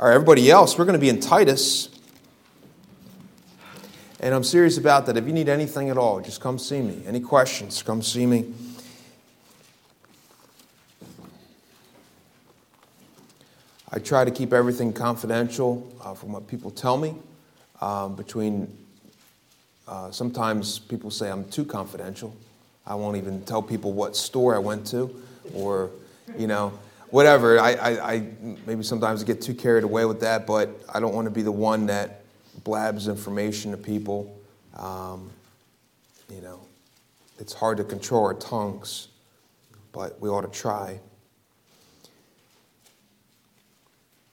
All 0.00 0.06
right, 0.06 0.14
everybody 0.14 0.48
else, 0.48 0.78
we're 0.78 0.84
going 0.84 0.92
to 0.92 1.00
be 1.00 1.08
in 1.08 1.18
Titus. 1.18 1.88
And 4.20 4.32
I'm 4.32 4.44
serious 4.44 4.78
about 4.78 5.06
that. 5.06 5.16
If 5.16 5.26
you 5.26 5.32
need 5.32 5.48
anything 5.48 5.90
at 5.90 5.98
all, 5.98 6.20
just 6.20 6.40
come 6.40 6.56
see 6.56 6.80
me. 6.80 7.02
Any 7.04 7.18
questions, 7.18 7.82
come 7.82 8.00
see 8.00 8.24
me. 8.24 8.54
I 13.90 13.98
try 13.98 14.24
to 14.24 14.30
keep 14.30 14.52
everything 14.52 14.92
confidential 14.92 15.92
uh, 16.00 16.14
from 16.14 16.30
what 16.30 16.46
people 16.46 16.70
tell 16.70 16.96
me. 16.96 17.16
Um, 17.80 18.14
between 18.14 18.72
uh, 19.88 20.12
sometimes 20.12 20.78
people 20.78 21.10
say 21.10 21.28
I'm 21.28 21.44
too 21.48 21.64
confidential. 21.64 22.36
I 22.86 22.94
won't 22.94 23.16
even 23.16 23.42
tell 23.42 23.62
people 23.62 23.92
what 23.92 24.14
store 24.14 24.54
I 24.54 24.60
went 24.60 24.86
to, 24.88 25.20
or 25.54 25.90
you 26.36 26.46
know, 26.46 26.78
whatever. 27.10 27.58
I, 27.58 27.72
I, 27.72 28.12
I 28.12 28.26
maybe 28.66 28.82
sometimes 28.82 29.24
get 29.24 29.40
too 29.40 29.54
carried 29.54 29.84
away 29.84 30.04
with 30.04 30.20
that, 30.20 30.46
but 30.46 30.70
I 30.92 31.00
don't 31.00 31.14
want 31.14 31.26
to 31.26 31.30
be 31.30 31.42
the 31.42 31.52
one 31.52 31.86
that 31.86 32.22
blabs 32.64 33.08
information 33.08 33.70
to 33.70 33.76
people. 33.76 34.38
Um, 34.76 35.30
you 36.28 36.40
know, 36.40 36.60
it's 37.38 37.52
hard 37.52 37.78
to 37.78 37.84
control 37.84 38.24
our 38.24 38.34
tongues, 38.34 39.08
but 39.92 40.20
we 40.20 40.28
ought 40.28 40.42
to 40.42 40.58
try. 40.58 41.00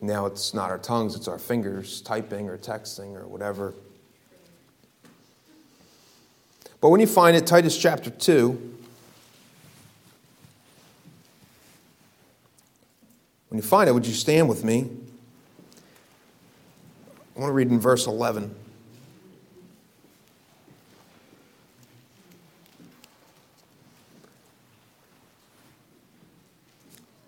Now 0.02 0.26
it's 0.26 0.54
not 0.54 0.70
our 0.70 0.78
tongues, 0.78 1.16
it's 1.16 1.28
our 1.28 1.40
fingers 1.40 2.02
typing 2.02 2.50
or 2.50 2.58
texting 2.58 3.16
or 3.16 3.28
whatever. 3.28 3.74
But 6.82 6.90
when 6.90 7.00
you 7.00 7.08
find 7.08 7.36
it, 7.36 7.48
Titus 7.48 7.76
chapter 7.76 8.12
2, 8.12 8.76
when 13.50 13.58
you 13.58 13.64
find 13.64 13.88
it, 13.88 13.94
would 13.94 14.06
you 14.06 14.14
stand 14.14 14.50
with 14.50 14.64
me? 14.64 14.90
I 17.36 17.40
want 17.40 17.50
to 17.50 17.54
read 17.54 17.70
in 17.70 17.80
verse 17.80 18.08
11. 18.08 18.56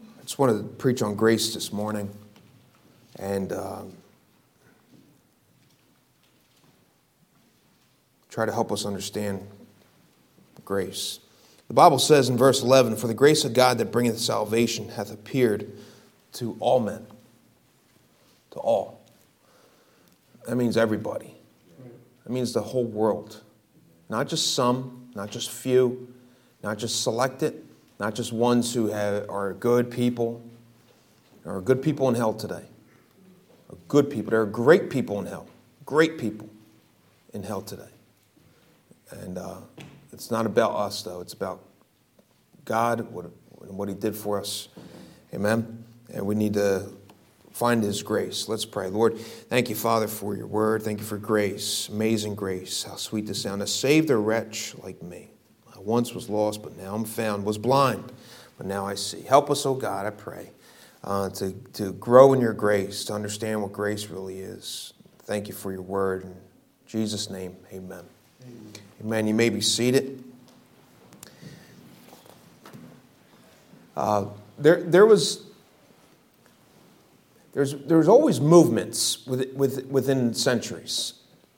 I 0.02 0.24
just 0.24 0.40
wanted 0.40 0.58
to 0.58 0.64
preach 0.64 1.02
on 1.02 1.16
grace 1.16 1.54
this 1.54 1.72
morning 1.72 2.10
and 3.20 3.52
um, 3.52 3.94
try 8.30 8.46
to 8.46 8.52
help 8.52 8.72
us 8.72 8.86
understand 8.86 9.46
grace. 10.64 11.20
The 11.68 11.74
Bible 11.74 12.00
says 12.00 12.30
in 12.30 12.38
verse 12.38 12.62
11, 12.62 12.96
For 12.96 13.08
the 13.08 13.14
grace 13.14 13.44
of 13.44 13.54
God 13.54 13.78
that 13.78 13.92
bringeth 13.92 14.20
salvation 14.20 14.90
hath 14.90 15.12
appeared 15.12 15.72
to 16.38 16.58
all 16.60 16.80
men. 16.80 17.06
To 18.52 18.60
all. 18.60 19.02
That 20.48 20.56
means 20.56 20.78
everybody. 20.78 21.34
That 22.24 22.32
means 22.32 22.54
the 22.54 22.62
whole 22.62 22.86
world. 22.86 23.42
Not 24.10 24.28
just 24.28 24.54
some, 24.54 25.10
not 25.16 25.30
just 25.30 25.50
few, 25.52 26.14
not 26.64 26.78
just 26.78 27.04
selected, 27.04 27.66
not 28.00 28.16
just 28.16 28.32
ones 28.32 28.74
who 28.74 28.88
have, 28.88 29.30
are 29.30 29.54
good 29.54 29.92
people. 29.92 30.42
There 31.44 31.54
are 31.54 31.62
good 31.62 31.82
people 31.82 32.08
in 32.10 32.16
hell 32.16 32.34
today 32.34 32.66
are 33.70 33.78
good 33.88 34.10
people. 34.10 34.32
There 34.32 34.42
are 34.42 34.46
great 34.46 34.90
people 34.90 35.20
in 35.20 35.26
hell. 35.26 35.48
Great 35.86 36.18
people 36.18 36.50
in 37.34 37.44
hell 37.44 37.62
today. 37.62 37.84
And 39.12 39.38
uh, 39.38 39.58
it's 40.12 40.32
not 40.32 40.46
about 40.46 40.76
us, 40.76 41.02
though. 41.02 41.22
It's 41.22 41.34
about 41.34 41.62
God, 42.66 43.12
what, 43.12 43.26
what 43.50 43.88
He 43.88 43.96
did 43.96 44.16
for 44.16 44.40
us. 44.40 44.68
Amen. 45.34 45.86
And 46.14 46.26
we 46.26 46.36
need 46.36 46.54
to 46.54 46.90
find 47.52 47.84
His 47.84 48.04
grace. 48.04 48.48
Let's 48.48 48.66
pray. 48.66 48.88
Lord, 48.88 49.18
thank 49.18 49.70
you, 49.70 49.76
Father, 49.76 50.08
for 50.08 50.36
your 50.36 50.48
word. 50.48 50.84
Thank 50.84 51.00
you 51.00 51.06
for 51.06 51.18
grace, 51.18 51.90
amazing 51.90 52.36
grace. 52.36 52.84
How 52.84 52.96
sweet 52.96 53.26
the 53.26 53.36
sound 53.36 53.62
to 53.62 53.68
save 53.68 54.10
a 54.10 54.18
wretch 54.18 54.76
like 54.84 55.02
me. 55.02 55.30
I 55.76 55.80
once 55.80 56.14
was 56.14 56.30
lost, 56.30 56.62
but 56.62 56.78
now 56.78 56.94
I'm 56.96 57.06
found, 57.06 57.44
was 57.44 57.58
blind, 57.58 58.12
but 58.58 58.68
now 58.68 58.86
I 58.86 58.96
see. 58.96 59.22
Help 59.22 59.50
us, 59.50 59.66
O 59.66 59.72
oh 59.72 59.76
God, 59.76 60.06
I 60.06 60.12
pray 60.12 60.52
uh, 61.04 61.30
to, 61.30 61.52
to 61.74 61.94
grow 61.94 62.34
in 62.34 62.42
your 62.42 62.54
grace, 62.54 63.06
to 63.06 63.14
understand 63.14 63.62
what 63.62 63.72
grace 63.72 64.08
really 64.08 64.40
is. 64.40 64.94
Thank 65.24 65.48
you 65.48 65.54
for 65.54 65.72
your 65.72 65.82
word. 65.82 66.24
In 66.24 66.36
Jesus' 66.86 67.30
name, 67.30 67.56
amen. 67.72 68.04
Amen. 68.44 68.74
amen. 69.02 69.28
You 69.28 69.34
may 69.34 69.50
be 69.50 69.62
seated. 69.62 70.24
Uh, 73.96 74.26
there, 74.58 74.84
there 74.84 75.06
was 75.06 75.44
there's, 77.58 77.74
there's 77.74 78.08
always 78.08 78.40
movements 78.40 79.26
with, 79.26 79.52
with, 79.56 79.88
within 79.88 80.32
centuries. 80.36 81.14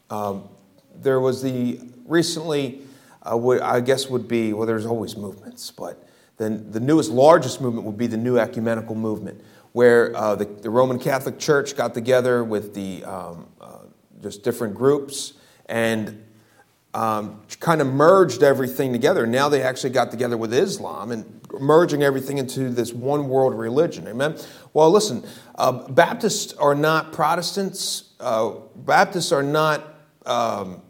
Um, 0.08 0.48
there 0.94 1.20
was 1.20 1.42
the 1.42 1.78
recently, 2.06 2.80
uh, 3.22 3.60
I 3.60 3.82
guess 3.82 4.08
would 4.08 4.26
be, 4.26 4.54
well, 4.54 4.66
there's 4.66 4.86
always 4.86 5.14
movements, 5.14 5.70
but 5.70 6.08
then 6.38 6.70
the 6.70 6.80
newest, 6.80 7.10
largest 7.10 7.60
movement 7.60 7.86
would 7.86 7.98
be 7.98 8.06
the 8.06 8.16
new 8.16 8.38
ecumenical 8.38 8.94
movement, 8.94 9.42
where 9.72 10.16
uh, 10.16 10.36
the, 10.36 10.46
the, 10.46 10.70
Roman 10.70 10.98
Catholic 10.98 11.38
Church 11.38 11.76
got 11.76 11.92
together 11.92 12.44
with 12.44 12.74
the 12.74 13.04
um, 13.04 13.46
uh, 13.60 13.80
just 14.22 14.42
different 14.42 14.74
groups 14.74 15.34
and 15.66 16.24
um, 16.94 17.42
kind 17.60 17.82
of 17.82 17.88
merged 17.88 18.42
everything 18.42 18.92
together. 18.92 19.26
Now 19.26 19.50
they 19.50 19.60
actually 19.60 19.90
got 19.90 20.10
together 20.10 20.38
with 20.38 20.54
Islam 20.54 21.10
and 21.10 21.39
merging 21.58 22.02
everything 22.02 22.38
into 22.38 22.70
this 22.70 22.92
one 22.92 23.28
world 23.28 23.54
religion. 23.54 24.06
Amen. 24.06 24.36
Well, 24.72 24.90
listen, 24.90 25.24
uh, 25.56 25.88
Baptists 25.88 26.52
are 26.54 26.74
not 26.74 27.12
Protestants. 27.12 28.10
Uh, 28.20 28.52
Baptists 28.76 29.32
are 29.32 29.42
not. 29.42 29.84
Um, 30.26 30.82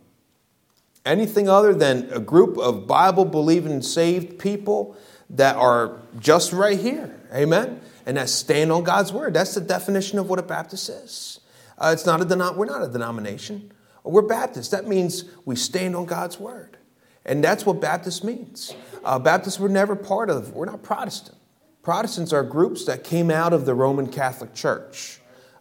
anything 1.05 1.49
other 1.49 1.75
than 1.75 2.09
a 2.13 2.21
group 2.21 2.59
of 2.59 2.87
Bible 2.87 3.25
believing 3.25 3.83
saved 3.83 4.39
people 4.39 4.97
that 5.31 5.57
are 5.57 5.99
just 6.19 6.53
right 6.53 6.79
here. 6.79 7.15
Amen? 7.33 7.81
And 8.07 8.17
that 8.17 8.29
stand 8.29 8.73
on 8.73 8.85
God's 8.85 9.13
word. 9.13 9.35
That's 9.35 9.55
the 9.55 9.61
definition 9.61 10.19
of 10.19 10.29
what 10.29 10.39
a 10.39 10.43
Baptist 10.43 10.89
is. 10.89 11.41
Uh, 11.79 11.91
it's 11.93 12.07
not 12.07 12.21
a 12.21 12.25
denom- 12.25 12.57
we're 12.57 12.67
not 12.67 12.83
a 12.83 12.89
denomination. 12.89 13.73
We're 14.03 14.23
Baptists. 14.23 14.69
That 14.69 14.87
means 14.87 15.25
we 15.45 15.57
stand 15.57 15.95
on 15.95 16.07
God's 16.07 16.39
word. 16.39 16.77
And 17.25 17.45
that's 17.45 17.67
what 17.67 17.81
Baptist 17.81 18.25
means. 18.25 18.75
Uh, 19.05 19.19
Baptists 19.19 19.59
were 19.59 19.69
never 19.69 19.95
part 19.95 20.31
of, 20.31 20.53
we're 20.53 20.67
not 20.67 20.83
Protestant. 20.83 21.37
Protestants 21.83 22.33
are 22.33 22.43
groups 22.43 22.85
that 22.85 23.05
came 23.05 23.31
out 23.31 23.53
of 23.53 23.65
the 23.65 23.75
Roman 23.75 24.07
Catholic 24.07 24.55
Church 24.55 25.21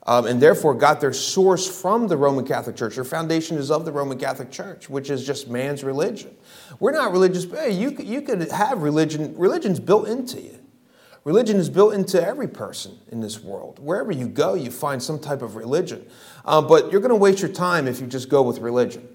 um, 0.09 0.25
and 0.25 0.41
therefore 0.41 0.73
got 0.73 0.99
their 0.99 1.13
source 1.13 1.67
from 1.81 2.07
the 2.07 2.17
Roman 2.17 2.45
Catholic 2.45 2.75
Church. 2.75 2.95
Their 2.95 3.03
foundation 3.03 3.57
is 3.57 3.69
of 3.69 3.85
the 3.85 3.91
Roman 3.91 4.17
Catholic 4.17 4.51
Church, 4.51 4.89
which 4.89 5.09
is 5.09 5.25
just 5.25 5.49
man's 5.49 5.83
religion. 5.83 6.35
We're 6.79 6.91
not 6.91 7.11
religious. 7.11 7.45
Hey, 7.45 7.71
you, 7.71 7.91
you 7.91 8.21
could 8.21 8.51
have 8.51 8.81
religion. 8.81 9.37
Religion's 9.37 9.79
built 9.79 10.07
into 10.07 10.41
you. 10.41 10.59
Religion 11.25 11.57
is 11.57 11.69
built 11.69 11.93
into 11.93 12.25
every 12.25 12.47
person 12.47 12.97
in 13.11 13.19
this 13.19 13.43
world. 13.43 13.77
Wherever 13.77 14.11
you 14.11 14.27
go, 14.27 14.55
you 14.55 14.71
find 14.71 15.03
some 15.03 15.19
type 15.19 15.41
of 15.41 15.55
religion. 15.55 16.07
Uh, 16.43 16.61
but 16.61 16.91
you're 16.91 17.01
going 17.01 17.09
to 17.09 17.15
waste 17.15 17.41
your 17.41 17.51
time 17.51 17.87
if 17.87 18.01
you 18.01 18.07
just 18.07 18.29
go 18.29 18.41
with 18.41 18.59
religion. 18.59 19.07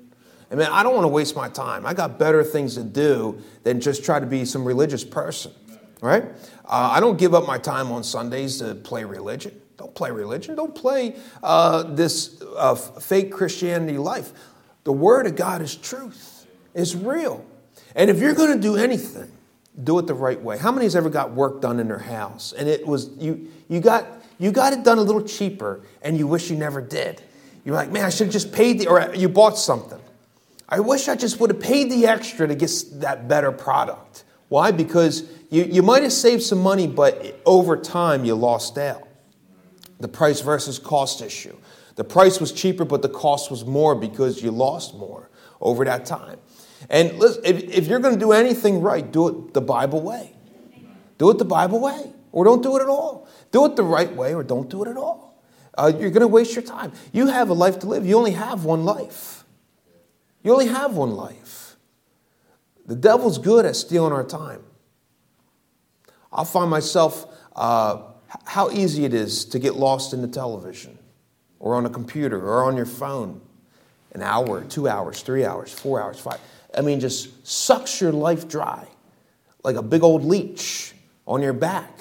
I 0.50 0.54
mean, 0.54 0.66
I 0.66 0.82
don't 0.82 0.94
want 0.94 1.04
to 1.04 1.08
waste 1.08 1.34
my 1.34 1.48
time. 1.48 1.86
I 1.86 1.94
got 1.94 2.18
better 2.18 2.44
things 2.44 2.74
to 2.74 2.84
do 2.84 3.42
than 3.62 3.80
just 3.80 4.04
try 4.04 4.20
to 4.20 4.26
be 4.26 4.44
some 4.44 4.64
religious 4.64 5.04
person, 5.04 5.52
right? 6.00 6.24
Uh, 6.64 6.90
I 6.92 7.00
don't 7.00 7.18
give 7.18 7.34
up 7.34 7.46
my 7.46 7.58
time 7.58 7.90
on 7.90 8.04
Sundays 8.04 8.58
to 8.58 8.74
play 8.74 9.04
religion. 9.04 9.60
Don't 9.76 9.94
play 9.94 10.10
religion. 10.10 10.54
Don't 10.54 10.74
play 10.74 11.16
uh, 11.42 11.82
this 11.82 12.40
uh, 12.56 12.74
fake 12.74 13.32
Christianity 13.32 13.98
life. 13.98 14.32
The 14.84 14.92
Word 14.92 15.26
of 15.26 15.36
God 15.36 15.62
is 15.62 15.74
truth, 15.74 16.46
it's 16.74 16.94
real. 16.94 17.44
And 17.96 18.10
if 18.10 18.18
you're 18.18 18.34
going 18.34 18.52
to 18.52 18.60
do 18.60 18.76
anything, 18.76 19.30
do 19.82 19.98
it 19.98 20.06
the 20.06 20.14
right 20.14 20.40
way. 20.40 20.58
How 20.58 20.70
many 20.70 20.84
has 20.84 20.94
ever 20.94 21.10
got 21.10 21.32
work 21.32 21.60
done 21.60 21.80
in 21.80 21.88
their 21.88 21.98
house 21.98 22.52
and 22.52 22.68
it 22.68 22.86
was 22.86 23.08
you 23.18 23.50
you 23.68 23.80
got 23.80 24.06
you 24.38 24.52
got 24.52 24.72
it 24.72 24.84
done 24.84 24.98
a 24.98 25.02
little 25.02 25.22
cheaper 25.22 25.80
and 26.02 26.16
you 26.16 26.26
wish 26.26 26.50
you 26.50 26.56
never 26.56 26.80
did. 26.80 27.22
You're 27.64 27.74
like, 27.74 27.90
man, 27.90 28.04
I 28.04 28.10
should 28.10 28.26
have 28.26 28.32
just 28.32 28.52
paid 28.52 28.80
the 28.80 28.88
or 28.88 29.14
you 29.14 29.28
bought 29.28 29.58
something. 29.58 30.00
I 30.68 30.80
wish 30.80 31.08
I 31.08 31.16
just 31.16 31.40
would 31.40 31.50
have 31.50 31.60
paid 31.60 31.90
the 31.90 32.06
extra 32.06 32.46
to 32.46 32.54
get 32.54 32.70
that 32.94 33.28
better 33.28 33.52
product. 33.52 34.24
Why? 34.48 34.70
Because 34.70 35.24
you, 35.50 35.64
you 35.64 35.82
might 35.82 36.02
have 36.02 36.12
saved 36.12 36.42
some 36.42 36.60
money, 36.60 36.86
but 36.86 37.40
over 37.44 37.76
time 37.76 38.24
you 38.24 38.34
lost 38.34 38.78
out 38.78 39.06
the 40.00 40.08
price 40.08 40.40
versus 40.40 40.78
cost 40.78 41.22
issue. 41.22 41.56
The 41.96 42.04
price 42.04 42.40
was 42.40 42.52
cheaper, 42.52 42.84
but 42.84 43.02
the 43.02 43.08
cost 43.08 43.50
was 43.50 43.64
more 43.64 43.94
because 43.94 44.42
you 44.42 44.50
lost 44.50 44.94
more 44.94 45.30
over 45.60 45.84
that 45.84 46.06
time. 46.06 46.38
And 46.90 47.18
listen, 47.18 47.42
if, 47.44 47.62
if 47.62 47.86
you're 47.86 48.00
going 48.00 48.14
to 48.14 48.20
do 48.20 48.32
anything 48.32 48.80
right, 48.80 49.10
do 49.10 49.28
it 49.28 49.54
the 49.54 49.60
Bible 49.60 50.02
way. 50.02 50.34
Do 51.18 51.30
it 51.30 51.38
the 51.38 51.44
Bible 51.44 51.80
way, 51.80 52.12
or 52.32 52.44
don't 52.44 52.62
do 52.62 52.76
it 52.76 52.82
at 52.82 52.88
all. 52.88 53.28
Do 53.52 53.64
it 53.64 53.76
the 53.76 53.84
right 53.84 54.14
way, 54.14 54.34
or 54.34 54.42
don't 54.42 54.68
do 54.68 54.84
it 54.84 54.88
at 54.88 54.96
all. 54.96 55.40
Uh, 55.76 55.92
you're 55.98 56.10
going 56.10 56.20
to 56.20 56.28
waste 56.28 56.54
your 56.54 56.62
time. 56.62 56.92
You 57.12 57.28
have 57.28 57.48
a 57.48 57.54
life 57.54 57.78
to 57.80 57.86
live. 57.86 58.04
You 58.04 58.16
only 58.16 58.32
have 58.32 58.64
one 58.64 58.84
life. 58.84 59.33
You 60.44 60.52
only 60.52 60.68
have 60.68 60.94
one 60.94 61.16
life. 61.16 61.76
The 62.86 62.94
devil's 62.94 63.38
good 63.38 63.66
at 63.66 63.74
stealing 63.74 64.12
our 64.12 64.22
time. 64.22 64.62
I'll 66.32 66.44
find 66.44 66.70
myself. 66.70 67.26
Uh, 67.56 68.02
how 68.44 68.70
easy 68.70 69.04
it 69.04 69.14
is 69.14 69.44
to 69.46 69.58
get 69.58 69.74
lost 69.74 70.12
in 70.12 70.20
the 70.20 70.28
television 70.28 70.98
or 71.60 71.74
on 71.74 71.86
a 71.86 71.90
computer 71.90 72.40
or 72.40 72.64
on 72.64 72.76
your 72.76 72.86
phone. 72.86 73.40
An 74.12 74.22
hour, 74.22 74.62
two 74.64 74.86
hours, 74.86 75.22
three 75.22 75.44
hours, 75.44 75.72
four 75.72 76.00
hours, 76.00 76.20
five. 76.20 76.38
I 76.76 76.82
mean, 76.82 77.00
just 77.00 77.46
sucks 77.46 78.00
your 78.00 78.12
life 78.12 78.46
dry 78.46 78.86
like 79.64 79.76
a 79.76 79.82
big 79.82 80.02
old 80.02 80.24
leech 80.24 80.94
on 81.26 81.40
your 81.40 81.54
back, 81.54 81.98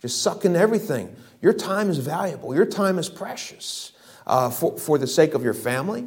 just 0.00 0.22
sucking 0.22 0.56
everything. 0.56 1.14
Your 1.42 1.52
time 1.52 1.90
is 1.90 1.98
valuable, 1.98 2.54
your 2.54 2.64
time 2.64 2.98
is 2.98 3.08
precious 3.08 3.92
uh, 4.26 4.50
for, 4.50 4.78
for 4.78 4.98
the 4.98 5.06
sake 5.06 5.34
of 5.34 5.44
your 5.44 5.54
family. 5.54 6.06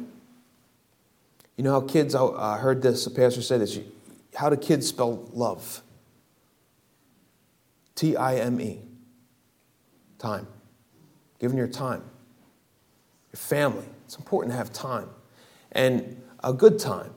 You 1.56 1.64
know 1.64 1.72
how 1.72 1.86
kids, 1.86 2.14
I 2.14 2.58
heard 2.58 2.82
this, 2.82 3.06
a 3.06 3.10
pastor 3.10 3.42
say 3.42 3.58
this, 3.58 3.78
how 4.34 4.50
do 4.50 4.56
kids 4.56 4.88
spell 4.88 5.28
love? 5.32 5.82
T 7.94 8.16
I 8.16 8.36
M 8.36 8.60
E. 8.60 8.80
Time. 10.18 10.48
Giving 11.38 11.56
your 11.56 11.68
time. 11.68 12.02
Your 13.32 13.38
family. 13.38 13.84
It's 14.04 14.16
important 14.16 14.52
to 14.52 14.58
have 14.58 14.72
time. 14.72 15.08
And 15.72 16.20
a 16.42 16.52
good 16.52 16.78
time. 16.78 17.14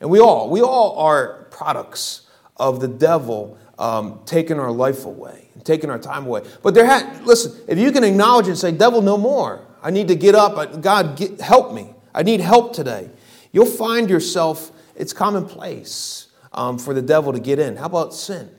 And 0.00 0.10
we 0.10 0.20
all, 0.20 0.50
we 0.50 0.60
all 0.60 0.98
are 0.98 1.44
products 1.50 2.28
of 2.56 2.80
the 2.80 2.88
devil 2.88 3.56
um, 3.78 4.20
taking 4.26 4.58
our 4.58 4.72
life 4.72 5.04
away 5.04 5.46
taking 5.66 5.90
our 5.90 5.98
time 5.98 6.24
away. 6.26 6.42
But 6.62 6.74
there 6.74 6.86
had, 6.86 7.26
listen, 7.26 7.60
if 7.68 7.78
you 7.78 7.92
can 7.92 8.04
acknowledge 8.04 8.48
and 8.48 8.56
say, 8.56 8.72
devil, 8.72 9.02
no 9.02 9.18
more. 9.18 9.66
I 9.82 9.90
need 9.90 10.08
to 10.08 10.14
get 10.14 10.34
up. 10.34 10.80
God, 10.80 11.16
get, 11.16 11.40
help 11.40 11.74
me. 11.74 11.92
I 12.14 12.22
need 12.22 12.40
help 12.40 12.72
today. 12.72 13.10
You'll 13.56 13.64
find 13.64 14.10
yourself, 14.10 14.70
it's 14.94 15.14
commonplace 15.14 16.26
um, 16.52 16.76
for 16.76 16.92
the 16.92 17.00
devil 17.00 17.32
to 17.32 17.40
get 17.40 17.58
in. 17.58 17.76
How 17.76 17.86
about 17.86 18.12
sin? 18.12 18.50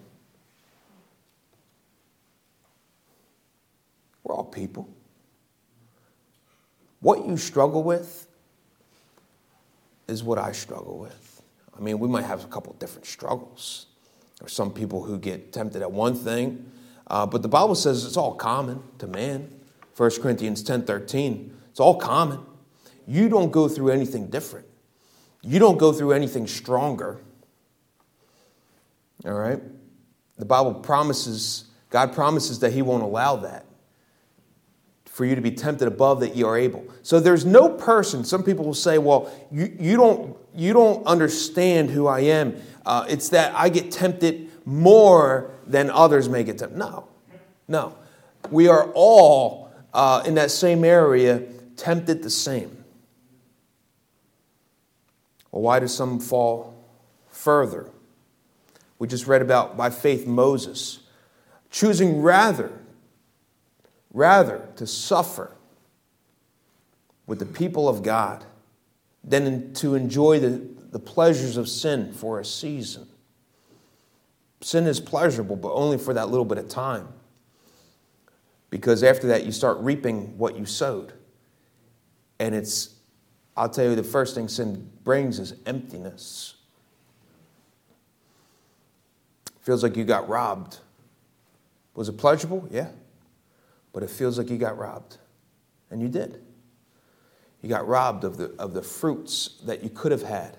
We're 4.24 4.34
all 4.34 4.46
people. 4.46 4.90
What 7.00 7.28
you 7.28 7.38
struggle 7.38 7.84
with 7.84 8.26
is 10.08 10.24
what 10.24 10.40
I 10.40 10.52
struggle 10.52 10.98
with. 10.98 11.44
I 11.78 11.80
mean, 11.80 12.00
we 12.00 12.08
might 12.08 12.26
have 12.26 12.44
a 12.44 12.48
couple 12.48 12.74
different 12.80 13.06
struggles. 13.06 13.86
There's 14.40 14.54
some 14.54 14.74
people 14.74 15.04
who 15.04 15.20
get 15.20 15.54
tempted 15.54 15.84
at 15.84 15.92
one 15.92 16.16
thing, 16.16 16.72
uh, 17.06 17.28
but 17.28 17.44
the 17.44 17.48
Bible 17.48 17.76
says 17.76 18.04
it's 18.04 18.18
all 18.18 18.34
common 18.34 18.82
to 18.98 19.06
man. 19.06 19.60
1 19.96 20.10
Corinthians 20.24 20.64
10 20.64 20.86
13. 20.86 21.56
It's 21.70 21.80
all 21.80 21.98
common. 21.98 22.40
You 23.06 23.30
don't 23.30 23.52
go 23.52 23.70
through 23.70 23.92
anything 23.92 24.32
different, 24.32 24.66
you 25.42 25.60
don't 25.60 25.78
go 25.78 25.94
through 25.94 26.12
anything 26.14 26.48
stronger. 26.48 27.20
All 29.26 29.34
right? 29.34 29.62
The 30.38 30.46
Bible 30.46 30.74
promises, 30.74 31.66
God 31.90 32.14
promises 32.14 32.60
that 32.60 32.74
He 32.74 32.82
won't 32.82 33.04
allow 33.04 33.38
that 33.38 33.66
for 35.18 35.26
you 35.26 35.34
to 35.34 35.42
be 35.42 35.50
tempted 35.50 35.88
above 35.88 36.20
that 36.20 36.36
you 36.36 36.48
are 36.48 36.56
able. 36.56 36.86
So 37.02 37.20
there's 37.20 37.44
no 37.44 37.70
person, 37.70 38.24
some 38.24 38.44
people 38.44 38.66
will 38.66 38.76
say, 38.76 39.00
well, 39.00 39.32
you, 39.52 39.76
you, 39.80 39.98
don't, 39.98 40.38
you 40.54 40.74
don't 40.74 41.04
understand 41.08 41.90
who 41.90 42.06
I 42.06 42.20
am. 42.20 42.56
Uh, 42.86 43.08
it's 43.10 43.30
that 43.30 43.52
I 43.56 43.70
get 43.70 43.92
tempted 43.92 44.52
more 44.64 45.50
than 45.66 45.90
others 45.90 46.30
may 46.30 46.44
get 46.44 46.60
tempted. 46.60 46.78
No, 46.78 47.08
no. 47.68 47.98
We 48.52 48.68
are 48.68 48.92
all 48.94 49.72
uh, 49.92 50.22
in 50.26 50.36
that 50.36 50.52
same 50.52 50.84
area 50.84 51.40
tempted 51.78 52.22
the 52.22 52.30
same. 52.30 52.77
Well, 55.58 55.64
why 55.64 55.80
do 55.80 55.88
some 55.88 56.20
fall 56.20 56.86
further? 57.30 57.90
We 59.00 59.08
just 59.08 59.26
read 59.26 59.42
about 59.42 59.76
by 59.76 59.90
faith 59.90 60.28
Moses 60.28 61.00
choosing 61.72 62.22
rather 62.22 62.72
rather 64.14 64.70
to 64.76 64.86
suffer 64.86 65.56
with 67.26 67.40
the 67.40 67.46
people 67.48 67.90
of 67.90 68.04
God 68.04 68.46
than 69.24 69.74
to 69.74 69.96
enjoy 69.96 70.40
the, 70.40 70.62
the 70.92 71.00
pleasures 71.00 71.58
of 71.58 71.68
sin 71.68 72.14
for 72.14 72.40
a 72.40 72.46
season. 72.46 73.08
Sin 74.62 74.86
is 74.86 75.00
pleasurable, 75.00 75.56
but 75.56 75.74
only 75.74 75.98
for 75.98 76.14
that 76.14 76.30
little 76.30 76.46
bit 76.46 76.60
of 76.60 76.70
time. 76.70 77.08
Because 78.70 79.02
after 79.02 79.26
that, 79.30 79.44
you 79.44 79.52
start 79.52 79.80
reaping 79.80 80.38
what 80.38 80.56
you 80.56 80.68
sowed. 80.68 81.14
And 82.40 82.54
it's, 82.54 82.97
I'll 83.58 83.70
tell 83.70 83.86
you, 83.86 83.96
the 83.96 84.04
first 84.04 84.36
thing 84.36 84.48
sin 84.48 84.90
brings 85.04 85.40
is 85.40 85.56
emptiness. 85.66 86.56
Feels 89.62 89.84
like 89.84 89.98
you 89.98 90.06
got 90.06 90.30
robbed. 90.30 90.78
Was 91.94 92.08
it 92.08 92.14
pleasurable? 92.14 92.68
Yeah 92.72 92.88
but 93.98 94.04
it 94.04 94.12
feels 94.12 94.38
like 94.38 94.52
you 94.52 94.60
got 94.60 94.78
robbed. 94.78 95.18
And 95.90 96.00
you 96.00 96.08
did. 96.08 96.40
You 97.64 97.70
got 97.70 97.88
robbed 97.88 98.24
of 98.26 98.38
the, 98.38 98.54
of 98.60 98.76
the 98.76 98.84
fruits 98.84 99.56
that 99.66 99.84
you 99.84 99.90
could 99.90 100.12
have 100.12 100.22
had. 100.22 100.56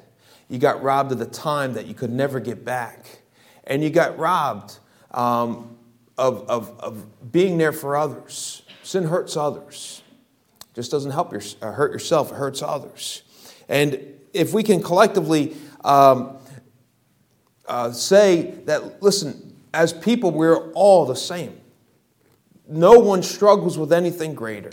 You 0.49 0.59
got 0.59 0.83
robbed 0.83 1.13
of 1.13 1.21
the 1.21 1.27
time 1.27 1.75
that 1.75 1.87
you 1.87 1.95
could 1.95 2.11
never 2.11 2.41
get 2.41 2.65
back. 2.65 3.21
And 3.63 3.81
you 3.81 3.91
got 3.91 4.19
robbed 4.19 4.81
um, 5.13 5.77
of, 6.17 6.51
of, 6.51 6.81
of 6.81 7.31
being 7.31 7.59
there 7.59 7.71
for 7.71 7.97
others. 7.97 8.63
Sin 8.83 9.05
hurts 9.05 9.37
others. 9.37 10.03
Just 10.79 10.93
doesn't 10.93 11.11
help 11.11 11.33
your, 11.33 11.43
uh, 11.61 11.73
hurt 11.73 11.91
yourself, 11.91 12.31
it 12.31 12.37
hurts 12.37 12.63
others. 12.63 13.25
And 13.69 13.99
if 14.33 14.55
we 14.55 14.63
can 14.63 14.81
collectively 14.81 15.57
um, 15.85 16.37
uh, 17.67 17.91
say 17.91 18.53
that, 18.67 19.03
listen, 19.03 19.57
as 19.75 19.93
people, 19.93 20.31
we're 20.31 20.71
all 20.75 21.05
the 21.05 21.17
same. 21.17 21.61
No 22.69 23.01
one 23.01 23.25
struggles 23.25 23.77
with 23.77 23.93
anything 23.93 24.37
greater. 24.37 24.71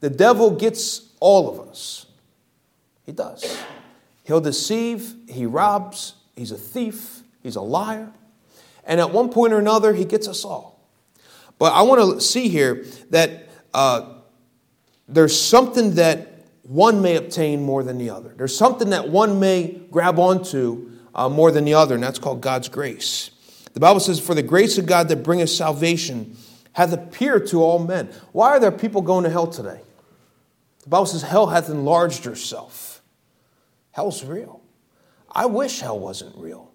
The 0.00 0.10
devil 0.10 0.50
gets 0.50 1.12
all 1.20 1.48
of 1.48 1.68
us. 1.68 2.06
He 3.06 3.12
does. 3.12 3.56
He'll 4.24 4.40
deceive, 4.40 5.14
he 5.28 5.46
robs, 5.46 6.14
he's 6.34 6.50
a 6.50 6.58
thief, 6.58 7.22
he's 7.40 7.54
a 7.54 7.62
liar. 7.62 8.10
And 8.84 8.98
at 8.98 9.12
one 9.12 9.28
point 9.28 9.52
or 9.52 9.60
another, 9.60 9.94
he 9.94 10.04
gets 10.04 10.26
us 10.26 10.44
all. 10.44 10.80
But 11.56 11.72
I 11.72 11.82
want 11.82 12.00
to 12.14 12.20
see 12.20 12.48
here 12.48 12.84
that 13.10 13.48
uh, 13.72 14.14
there's 15.08 15.40
something 15.40 15.94
that 15.94 16.44
one 16.62 17.00
may 17.00 17.16
obtain 17.16 17.62
more 17.62 17.82
than 17.82 17.96
the 17.98 18.10
other. 18.10 18.34
There's 18.36 18.56
something 18.56 18.90
that 18.90 19.08
one 19.08 19.40
may 19.40 19.80
grab 19.90 20.18
onto 20.18 20.90
uh, 21.14 21.28
more 21.28 21.50
than 21.50 21.64
the 21.64 21.74
other, 21.74 21.94
and 21.94 22.04
that's 22.04 22.18
called 22.18 22.42
God's 22.42 22.68
grace. 22.68 23.30
The 23.72 23.80
Bible 23.80 24.00
says, 24.00 24.20
For 24.20 24.34
the 24.34 24.42
grace 24.42 24.76
of 24.76 24.86
God 24.86 25.08
that 25.08 25.22
bringeth 25.22 25.50
salvation 25.50 26.36
hath 26.72 26.92
appeared 26.92 27.46
to 27.48 27.62
all 27.62 27.78
men. 27.78 28.10
Why 28.32 28.50
are 28.50 28.60
there 28.60 28.70
people 28.70 29.00
going 29.00 29.24
to 29.24 29.30
hell 29.30 29.46
today? 29.46 29.80
The 30.82 30.88
Bible 30.90 31.06
says 31.06 31.22
hell 31.22 31.48
hath 31.48 31.68
enlarged 31.68 32.24
herself. 32.24 33.02
Hell's 33.92 34.24
real. 34.24 34.62
I 35.30 35.46
wish 35.46 35.80
hell 35.80 35.98
wasn't 35.98 36.36
real. 36.36 36.70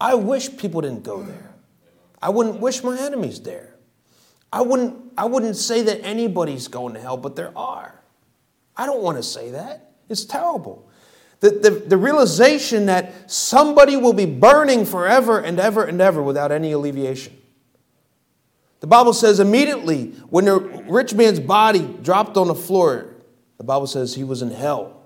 I 0.00 0.14
wish 0.14 0.56
people 0.56 0.80
didn't 0.80 1.04
go 1.04 1.22
there. 1.22 1.54
I 2.20 2.30
wouldn't 2.30 2.60
wish 2.60 2.82
my 2.82 2.98
enemies 2.98 3.40
there. 3.40 3.74
I 4.52 4.62
wouldn't, 4.62 5.12
I 5.16 5.26
wouldn't 5.26 5.56
say 5.56 5.82
that 5.82 6.04
anybody's 6.04 6.68
going 6.68 6.94
to 6.94 7.00
hell, 7.00 7.16
but 7.16 7.36
there 7.36 7.56
are. 7.56 8.00
I 8.76 8.86
don't 8.86 9.02
want 9.02 9.16
to 9.16 9.22
say 9.22 9.50
that. 9.50 9.92
It's 10.08 10.24
terrible. 10.24 10.88
The, 11.40 11.50
the, 11.50 11.70
the 11.70 11.96
realization 11.96 12.86
that 12.86 13.30
somebody 13.30 13.96
will 13.96 14.12
be 14.12 14.26
burning 14.26 14.84
forever 14.84 15.38
and 15.38 15.60
ever 15.60 15.84
and 15.84 16.00
ever 16.00 16.22
without 16.22 16.50
any 16.50 16.72
alleviation. 16.72 17.36
The 18.80 18.86
Bible 18.86 19.12
says 19.12 19.38
immediately 19.40 20.12
when 20.30 20.46
the 20.46 20.58
rich 20.88 21.12
man's 21.12 21.40
body 21.40 21.86
dropped 22.02 22.36
on 22.36 22.48
the 22.48 22.54
floor, 22.54 23.14
the 23.58 23.64
Bible 23.64 23.86
says 23.86 24.14
he 24.14 24.24
was 24.24 24.40
in 24.40 24.50
hell, 24.50 25.02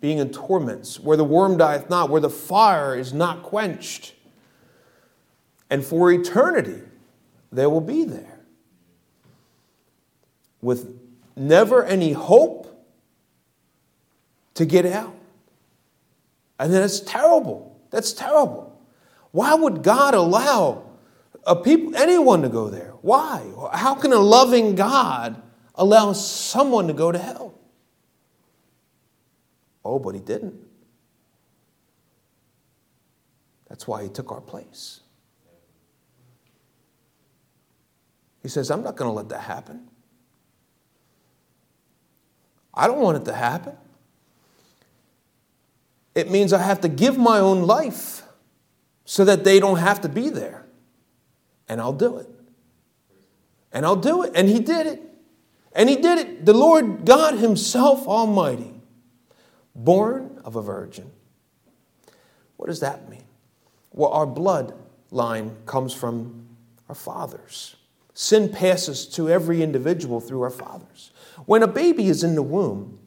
being 0.00 0.18
in 0.18 0.30
torments, 0.30 1.00
where 1.00 1.16
the 1.16 1.24
worm 1.24 1.56
dieth 1.56 1.90
not, 1.90 2.10
where 2.10 2.20
the 2.20 2.30
fire 2.30 2.94
is 2.94 3.12
not 3.12 3.42
quenched. 3.42 4.14
And 5.68 5.84
for 5.84 6.12
eternity, 6.12 6.82
they 7.50 7.66
will 7.66 7.80
be 7.80 8.04
there 8.04 8.35
with 10.66 10.98
never 11.36 11.84
any 11.84 12.12
hope 12.12 12.66
to 14.54 14.66
get 14.66 14.84
out. 14.84 15.14
And 16.58 16.72
that's 16.72 16.98
terrible. 16.98 17.80
That's 17.90 18.12
terrible. 18.12 18.76
Why 19.30 19.54
would 19.54 19.84
God 19.84 20.14
allow 20.14 20.90
a 21.46 21.54
people, 21.54 21.94
anyone 21.94 22.42
to 22.42 22.48
go 22.48 22.68
there? 22.68 22.94
Why? 23.00 23.48
How 23.72 23.94
can 23.94 24.12
a 24.12 24.18
loving 24.18 24.74
God 24.74 25.40
allow 25.76 26.12
someone 26.12 26.88
to 26.88 26.94
go 26.94 27.12
to 27.12 27.18
hell? 27.18 27.54
Oh, 29.84 30.00
but 30.00 30.16
he 30.16 30.20
didn't. 30.20 30.58
That's 33.68 33.86
why 33.86 34.02
he 34.02 34.08
took 34.08 34.32
our 34.32 34.40
place. 34.40 34.98
He 38.42 38.48
says, 38.48 38.68
I'm 38.68 38.82
not 38.82 38.96
going 38.96 39.08
to 39.08 39.14
let 39.14 39.28
that 39.28 39.42
happen. 39.42 39.90
I 42.76 42.86
don't 42.86 43.00
want 43.00 43.16
it 43.16 43.24
to 43.24 43.34
happen. 43.34 43.76
It 46.14 46.30
means 46.30 46.52
I 46.52 46.62
have 46.62 46.80
to 46.82 46.88
give 46.88 47.16
my 47.18 47.38
own 47.38 47.62
life 47.62 48.22
so 49.04 49.24
that 49.24 49.44
they 49.44 49.60
don't 49.60 49.78
have 49.78 50.00
to 50.02 50.08
be 50.08 50.28
there. 50.30 50.66
And 51.68 51.80
I'll 51.80 51.92
do 51.92 52.18
it. 52.18 52.28
and 53.72 53.84
I'll 53.84 53.96
do 53.96 54.22
it. 54.22 54.32
And 54.34 54.48
he 54.48 54.60
did 54.60 54.86
it. 54.86 55.02
And 55.72 55.88
he 55.90 55.96
did 55.96 56.18
it. 56.18 56.46
The 56.46 56.54
Lord 56.54 57.04
God 57.04 57.34
Himself 57.34 58.06
Almighty, 58.06 58.72
born 59.74 60.40
of 60.44 60.56
a 60.56 60.62
virgin. 60.62 61.10
What 62.56 62.66
does 62.66 62.80
that 62.80 63.10
mean? 63.10 63.24
Well, 63.92 64.10
our 64.10 64.26
bloodline 64.26 65.52
comes 65.66 65.92
from 65.92 66.46
our 66.88 66.94
fathers. 66.94 67.76
Sin 68.14 68.48
passes 68.48 69.06
to 69.08 69.28
every 69.28 69.62
individual 69.62 70.20
through 70.20 70.40
our 70.42 70.50
fathers. 70.50 71.10
When 71.44 71.62
a 71.62 71.68
baby 71.68 72.08
is 72.08 72.24
in 72.24 72.34
the 72.34 72.42
womb, 72.42 72.98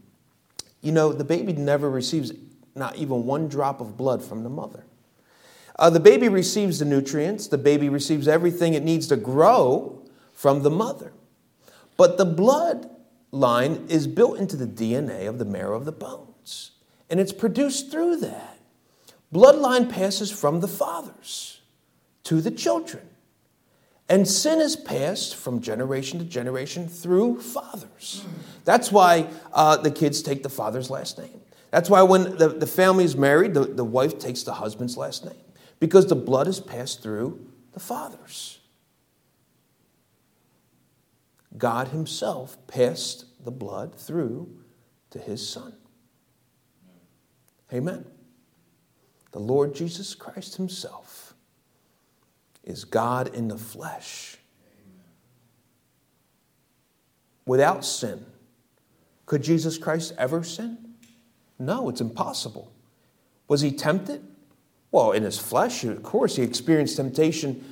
you 0.82 0.92
know, 0.92 1.12
the 1.12 1.24
baby 1.24 1.54
never 1.54 1.90
receives 1.90 2.32
not 2.76 2.96
even 2.96 3.26
one 3.26 3.48
drop 3.48 3.82
of 3.82 3.98
blood 3.98 4.24
from 4.24 4.44
the 4.44 4.50
mother. 4.50 4.86
Uh, 5.78 5.90
the 5.90 6.00
baby 6.00 6.30
receives 6.30 6.80
the 6.80 6.86
nutrients, 6.86 7.48
the 7.48 7.58
baby 7.58 7.90
receives 7.90 8.28
everything 8.28 8.74
it 8.74 8.84
needs 8.84 9.08
to 9.08 9.16
grow 9.16 10.04
from 10.34 10.62
the 10.62 10.70
mother. 10.70 11.14
But 11.98 12.18
the 12.18 12.26
blood 12.26 12.90
line 13.32 13.86
is 13.90 14.08
built 14.08 14.38
into 14.38 14.56
the 14.56 14.68
DNA 14.68 15.28
of 15.28 15.38
the 15.38 15.46
marrow 15.46 15.76
of 15.76 15.86
the 15.86 15.92
bones, 15.92 16.72
and 17.10 17.20
it's 17.20 17.34
produced 17.34 17.92
through 17.92 18.18
that. 18.18 18.60
Bloodline 19.34 19.90
passes 19.90 20.32
from 20.32 20.60
the 20.60 20.68
fathers 20.68 21.62
to 22.24 22.42
the 22.42 22.52
children. 22.52 23.08
And 24.10 24.28
sin 24.28 24.60
is 24.60 24.76
passed 24.76 25.36
from 25.36 25.62
generation 25.62 26.18
to 26.18 26.26
generation 26.26 26.88
through 26.88 27.42
fathers. 27.42 28.26
That's 28.66 28.92
why 28.92 29.28
uh, 29.54 29.78
the 29.78 29.92
kids 29.92 30.24
take 30.24 30.42
the 30.42 30.50
father's 30.50 30.90
last 30.90 31.20
name. 31.20 31.42
That's 31.70 31.92
why 31.92 32.02
when 32.02 32.36
the, 32.38 32.50
the 32.50 32.66
family 32.66 33.04
is 33.04 33.16
married, 33.16 33.54
the, 33.54 33.66
the 33.66 33.86
wife 33.86 34.18
takes 34.18 34.42
the 34.42 34.54
husband's 34.54 34.98
last 34.98 35.26
name, 35.26 35.38
because 35.80 36.08
the 36.08 36.16
blood 36.16 36.48
is 36.48 36.60
passed 36.60 37.04
through 37.04 37.48
the 37.74 37.80
fathers. 37.80 38.60
God 41.56 41.90
Himself 41.90 42.58
passed 42.66 43.26
the 43.44 43.52
blood 43.52 43.94
through 43.94 44.50
to 45.12 45.20
His 45.20 45.48
Son. 45.48 45.74
Amen. 47.72 48.06
The 49.32 49.40
Lord 49.40 49.76
Jesus 49.76 50.16
Christ 50.16 50.56
Himself 50.56 51.29
is 52.70 52.86
God 52.86 53.34
in 53.36 53.48
the 53.48 53.58
flesh. 53.58 54.38
Without 57.46 57.84
sin, 57.84 58.26
could 59.26 59.44
Jesus 59.44 59.78
Christ 59.78 60.14
ever 60.18 60.44
sin? 60.44 60.78
No, 61.58 61.90
it's 61.90 62.02
impossible. 62.02 62.72
Was 63.48 63.62
he 63.62 63.72
tempted? 63.72 64.26
Well, 64.92 65.12
in 65.12 65.24
his 65.24 65.38
flesh, 65.38 65.84
of 65.84 66.02
course, 66.04 66.36
he 66.36 66.44
experienced 66.44 66.96
temptation 66.96 67.64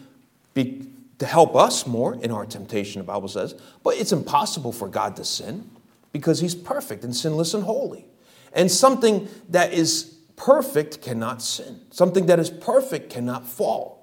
to 1.19 1.25
help 1.25 1.55
us 1.55 1.87
more 1.87 2.15
in 2.15 2.31
our 2.31 2.45
temptation, 2.45 2.99
the 2.99 3.05
Bible 3.05 3.27
says. 3.27 3.55
But 3.83 3.97
it's 3.97 4.11
impossible 4.11 4.71
for 4.71 4.87
God 4.87 5.15
to 5.17 5.25
sin 5.25 5.69
because 6.11 6.39
He's 6.39 6.55
perfect 6.55 7.03
and 7.03 7.15
sinless 7.15 7.53
and 7.53 7.63
holy. 7.63 8.05
And 8.53 8.71
something 8.71 9.27
that 9.49 9.73
is 9.73 10.15
perfect 10.35 11.01
cannot 11.01 11.41
sin, 11.41 11.81
something 11.91 12.27
that 12.27 12.39
is 12.39 12.49
perfect 12.49 13.09
cannot 13.09 13.45
fall. 13.47 13.96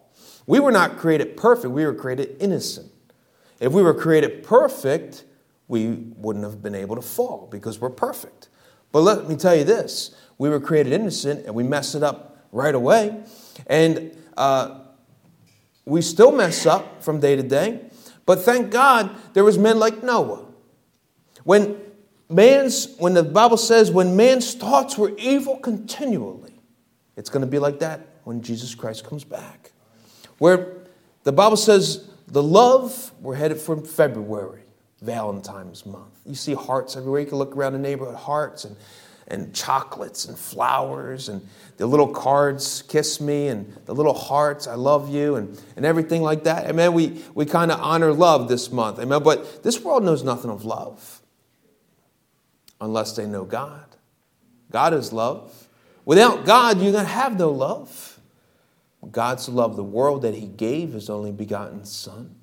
We 0.47 0.61
were 0.61 0.73
not 0.73 0.99
created 0.99 1.37
perfect, 1.37 1.73
we 1.73 1.85
were 1.85 1.95
created 1.95 2.37
innocent. 2.41 2.91
If 3.61 3.73
we 3.73 3.83
were 3.83 3.95
created 3.95 4.43
perfect, 4.43 5.25
we 5.69 5.89
wouldn't 6.17 6.45
have 6.45 6.63
been 6.63 6.75
able 6.75 6.97
to 6.97 7.03
fall 7.03 7.49
because 7.51 7.81
we're 7.81 7.91
perfect. 7.91 8.49
But 8.93 9.01
let 9.01 9.29
me 9.29 9.37
tell 9.37 9.57
you 9.57 9.65
this 9.65 10.15
we 10.39 10.49
were 10.49 10.61
created 10.61 10.93
innocent 10.93 11.47
and 11.47 11.55
we 11.55 11.63
messed 11.63 11.95
it 11.95 12.03
up 12.03 12.47
right 12.53 12.75
away. 12.75 13.23
And 13.67 14.17
uh, 14.37 14.81
we 15.85 16.03
still 16.03 16.33
mess 16.33 16.67
up 16.67 17.03
from 17.03 17.21
day 17.21 17.37
to 17.37 17.43
day, 17.43 17.81
but 18.27 18.41
thank 18.41 18.71
God 18.71 19.15
there 19.35 19.45
was 19.45 19.59
men 19.59 19.79
like 19.79 20.03
Noah. 20.03 20.47
When 21.45 21.81
man's 22.29 22.97
when 22.97 23.15
the 23.15 23.23
Bible 23.23 23.57
says 23.57 23.91
when 23.91 24.17
man's 24.17 24.55
thoughts 24.55 24.97
were 24.97 25.13
evil 25.19 25.57
continually, 25.59 26.61
it's 27.17 27.29
going 27.29 27.43
to 27.45 27.51
be 27.51 27.59
like 27.59 27.81
that 27.81 28.01
when 28.25 28.43
Jesus 28.43 28.75
Christ 28.75 29.05
comes 29.05 29.25
back. 29.25 29.73
Where 30.45 30.75
the 31.23 31.33
Bible 31.33 31.57
says 31.57 32.07
the 32.27 32.43
love, 32.43 33.13
we're 33.23 33.35
headed 33.35 33.57
for 33.57 33.79
February, 33.79 34.65
Valentine's 35.01 35.87
month. 35.87 36.21
You 36.27 36.35
see 36.35 36.53
hearts 36.53 36.99
everywhere. 36.99 37.23
You 37.23 37.27
can 37.27 37.39
look 37.39 37.57
around 37.57 37.73
the 37.73 37.79
neighborhood, 37.79 38.15
hearts 38.15 38.67
and 38.67 38.77
and 39.27 39.55
chocolates 39.55 40.27
and 40.27 40.39
flowers 40.39 41.31
and 41.31 41.41
the 41.79 41.87
little 41.87 42.09
cards, 42.09 42.83
kiss 42.83 43.23
me, 43.23 43.49
and 43.49 43.75
the 43.87 43.95
little 43.95 44.13
hearts, 44.13 44.67
I 44.67 44.75
love 44.75 45.09
you, 45.09 45.37
and, 45.37 45.59
and 45.77 45.87
everything 45.87 46.21
like 46.21 46.45
that. 46.45 46.67
Amen. 46.67 46.93
We, 46.93 47.23
we 47.35 47.47
kind 47.47 47.73
of 47.73 47.81
honor 47.81 48.13
love 48.13 48.47
this 48.47 48.71
month. 48.71 48.99
Amen. 48.99 49.23
But 49.23 49.63
this 49.63 49.81
world 49.81 50.05
knows 50.05 50.23
nothing 50.23 50.51
of 50.51 50.67
love 50.67 51.23
unless 52.83 53.17
they 53.17 53.25
know 53.25 53.47
God. 53.47 53.97
God 54.71 54.93
is 54.93 55.11
love. 55.11 55.69
Without 56.05 56.45
God, 56.45 56.83
you're 56.83 56.93
going 56.93 57.07
to 57.07 57.11
have 57.11 57.39
no 57.39 57.51
love. 57.51 58.14
God's 59.11 59.49
love 59.49 59.77
the 59.77 59.85
world 59.85 60.23
that 60.23 60.35
He 60.35 60.47
gave 60.47 60.93
His 60.93 61.11
only 61.11 61.33
begotten 61.33 61.85
Son. 61.85 62.35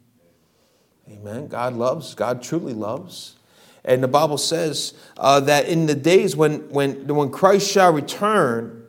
Amen. 1.10 1.48
God 1.48 1.74
loves, 1.74 2.16
God 2.16 2.42
truly 2.42 2.74
loves. 2.74 3.36
And 3.84 4.04
the 4.04 4.08
Bible 4.08 4.38
says 4.38 4.94
uh, 5.18 5.40
that 5.42 5.68
in 5.68 5.88
the 5.88 5.96
days 5.96 6.36
when, 6.36 6.70
when, 6.70 7.08
when 7.08 7.32
Christ 7.32 7.70
shall 7.70 7.92
return, 7.92 8.86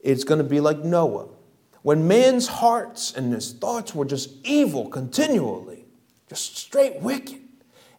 it's 0.00 0.24
going 0.24 0.38
to 0.38 0.44
be 0.44 0.60
like 0.60 0.78
Noah. 0.78 1.28
When 1.82 2.06
man's 2.06 2.46
hearts 2.46 3.14
and 3.14 3.32
his 3.32 3.52
thoughts 3.52 3.94
were 3.94 4.04
just 4.04 4.30
evil 4.44 4.88
continually, 4.88 5.86
just 6.28 6.56
straight 6.56 7.00
wicked. 7.00 7.40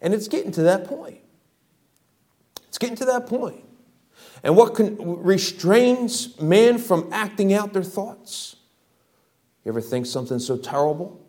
And 0.02 0.14
it's 0.14 0.28
getting 0.28 0.52
to 0.54 0.64
that 0.64 0.86
point. 0.86 1.20
It's 2.68 2.78
getting 2.78 2.96
to 2.98 3.06
that 3.06 3.28
point. 3.28 3.64
And 4.44 4.56
what 4.56 4.76
can, 4.76 4.96
restrains 5.24 6.40
man 6.40 6.78
from 6.78 7.10
acting 7.12 7.54
out 7.54 7.74
their 7.74 7.84
thoughts? 7.84 8.56
You 9.70 9.74
ever 9.74 9.82
think 9.82 10.08
something 10.08 10.40
so 10.40 10.58
terrible? 10.58 11.24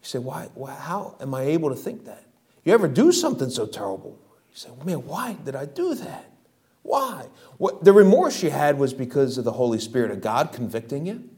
You 0.00 0.08
say, 0.08 0.18
why, 0.18 0.48
why, 0.54 0.72
how 0.72 1.16
am 1.20 1.34
I 1.34 1.42
able 1.42 1.68
to 1.68 1.76
think 1.76 2.06
that? 2.06 2.24
You 2.64 2.72
ever 2.72 2.88
do 2.88 3.12
something 3.12 3.50
so 3.50 3.66
terrible? 3.66 4.18
You 4.48 4.56
say, 4.56 4.70
man, 4.86 5.04
why 5.04 5.34
did 5.44 5.54
I 5.54 5.66
do 5.66 5.94
that? 5.96 6.32
Why? 6.80 7.26
What, 7.58 7.84
the 7.84 7.92
remorse 7.92 8.42
you 8.42 8.48
had 8.48 8.78
was 8.78 8.94
because 8.94 9.36
of 9.36 9.44
the 9.44 9.52
Holy 9.52 9.78
Spirit 9.78 10.12
of 10.12 10.22
God 10.22 10.50
convicting 10.50 11.04
you. 11.04 11.28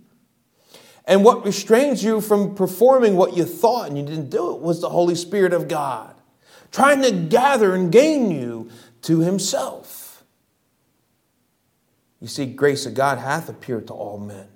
And 1.04 1.24
what 1.24 1.44
restrains 1.44 2.04
you 2.04 2.20
from 2.20 2.54
performing 2.54 3.16
what 3.16 3.36
you 3.36 3.44
thought 3.44 3.88
and 3.88 3.98
you 3.98 4.04
didn't 4.04 4.30
do 4.30 4.54
it 4.54 4.60
was 4.60 4.80
the 4.80 4.90
Holy 4.90 5.16
Spirit 5.16 5.52
of 5.52 5.66
God, 5.66 6.14
trying 6.70 7.02
to 7.02 7.10
gather 7.10 7.74
and 7.74 7.90
gain 7.90 8.30
you 8.30 8.70
to 9.02 9.18
Himself. 9.18 10.22
You 12.20 12.28
see, 12.28 12.46
grace 12.46 12.86
of 12.86 12.94
God 12.94 13.18
hath 13.18 13.48
appeared 13.48 13.88
to 13.88 13.94
all 13.94 14.20
men. 14.20 14.46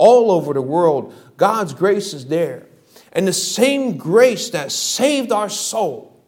All 0.00 0.30
over 0.30 0.54
the 0.54 0.62
world, 0.62 1.12
God's 1.36 1.74
grace 1.74 2.14
is 2.14 2.24
there. 2.24 2.66
And 3.12 3.28
the 3.28 3.34
same 3.34 3.98
grace 3.98 4.48
that 4.48 4.72
saved 4.72 5.30
our 5.30 5.50
soul, 5.50 6.24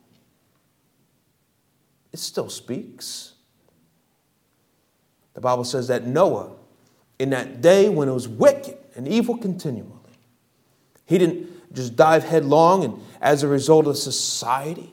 it 2.12 2.18
still 2.18 2.50
speaks. 2.50 3.32
The 5.32 5.40
Bible 5.40 5.64
says 5.64 5.88
that 5.88 6.06
Noah, 6.06 6.50
in 7.18 7.30
that 7.30 7.62
day 7.62 7.88
when 7.88 8.10
it 8.10 8.12
was 8.12 8.28
wicked 8.28 8.76
and 8.94 9.08
evil 9.08 9.38
continually, 9.38 9.88
he 11.06 11.16
didn't 11.16 11.72
just 11.72 11.96
dive 11.96 12.24
headlong 12.24 12.84
and 12.84 13.00
as 13.22 13.42
a 13.42 13.48
result 13.48 13.86
of 13.86 13.96
society. 13.96 14.92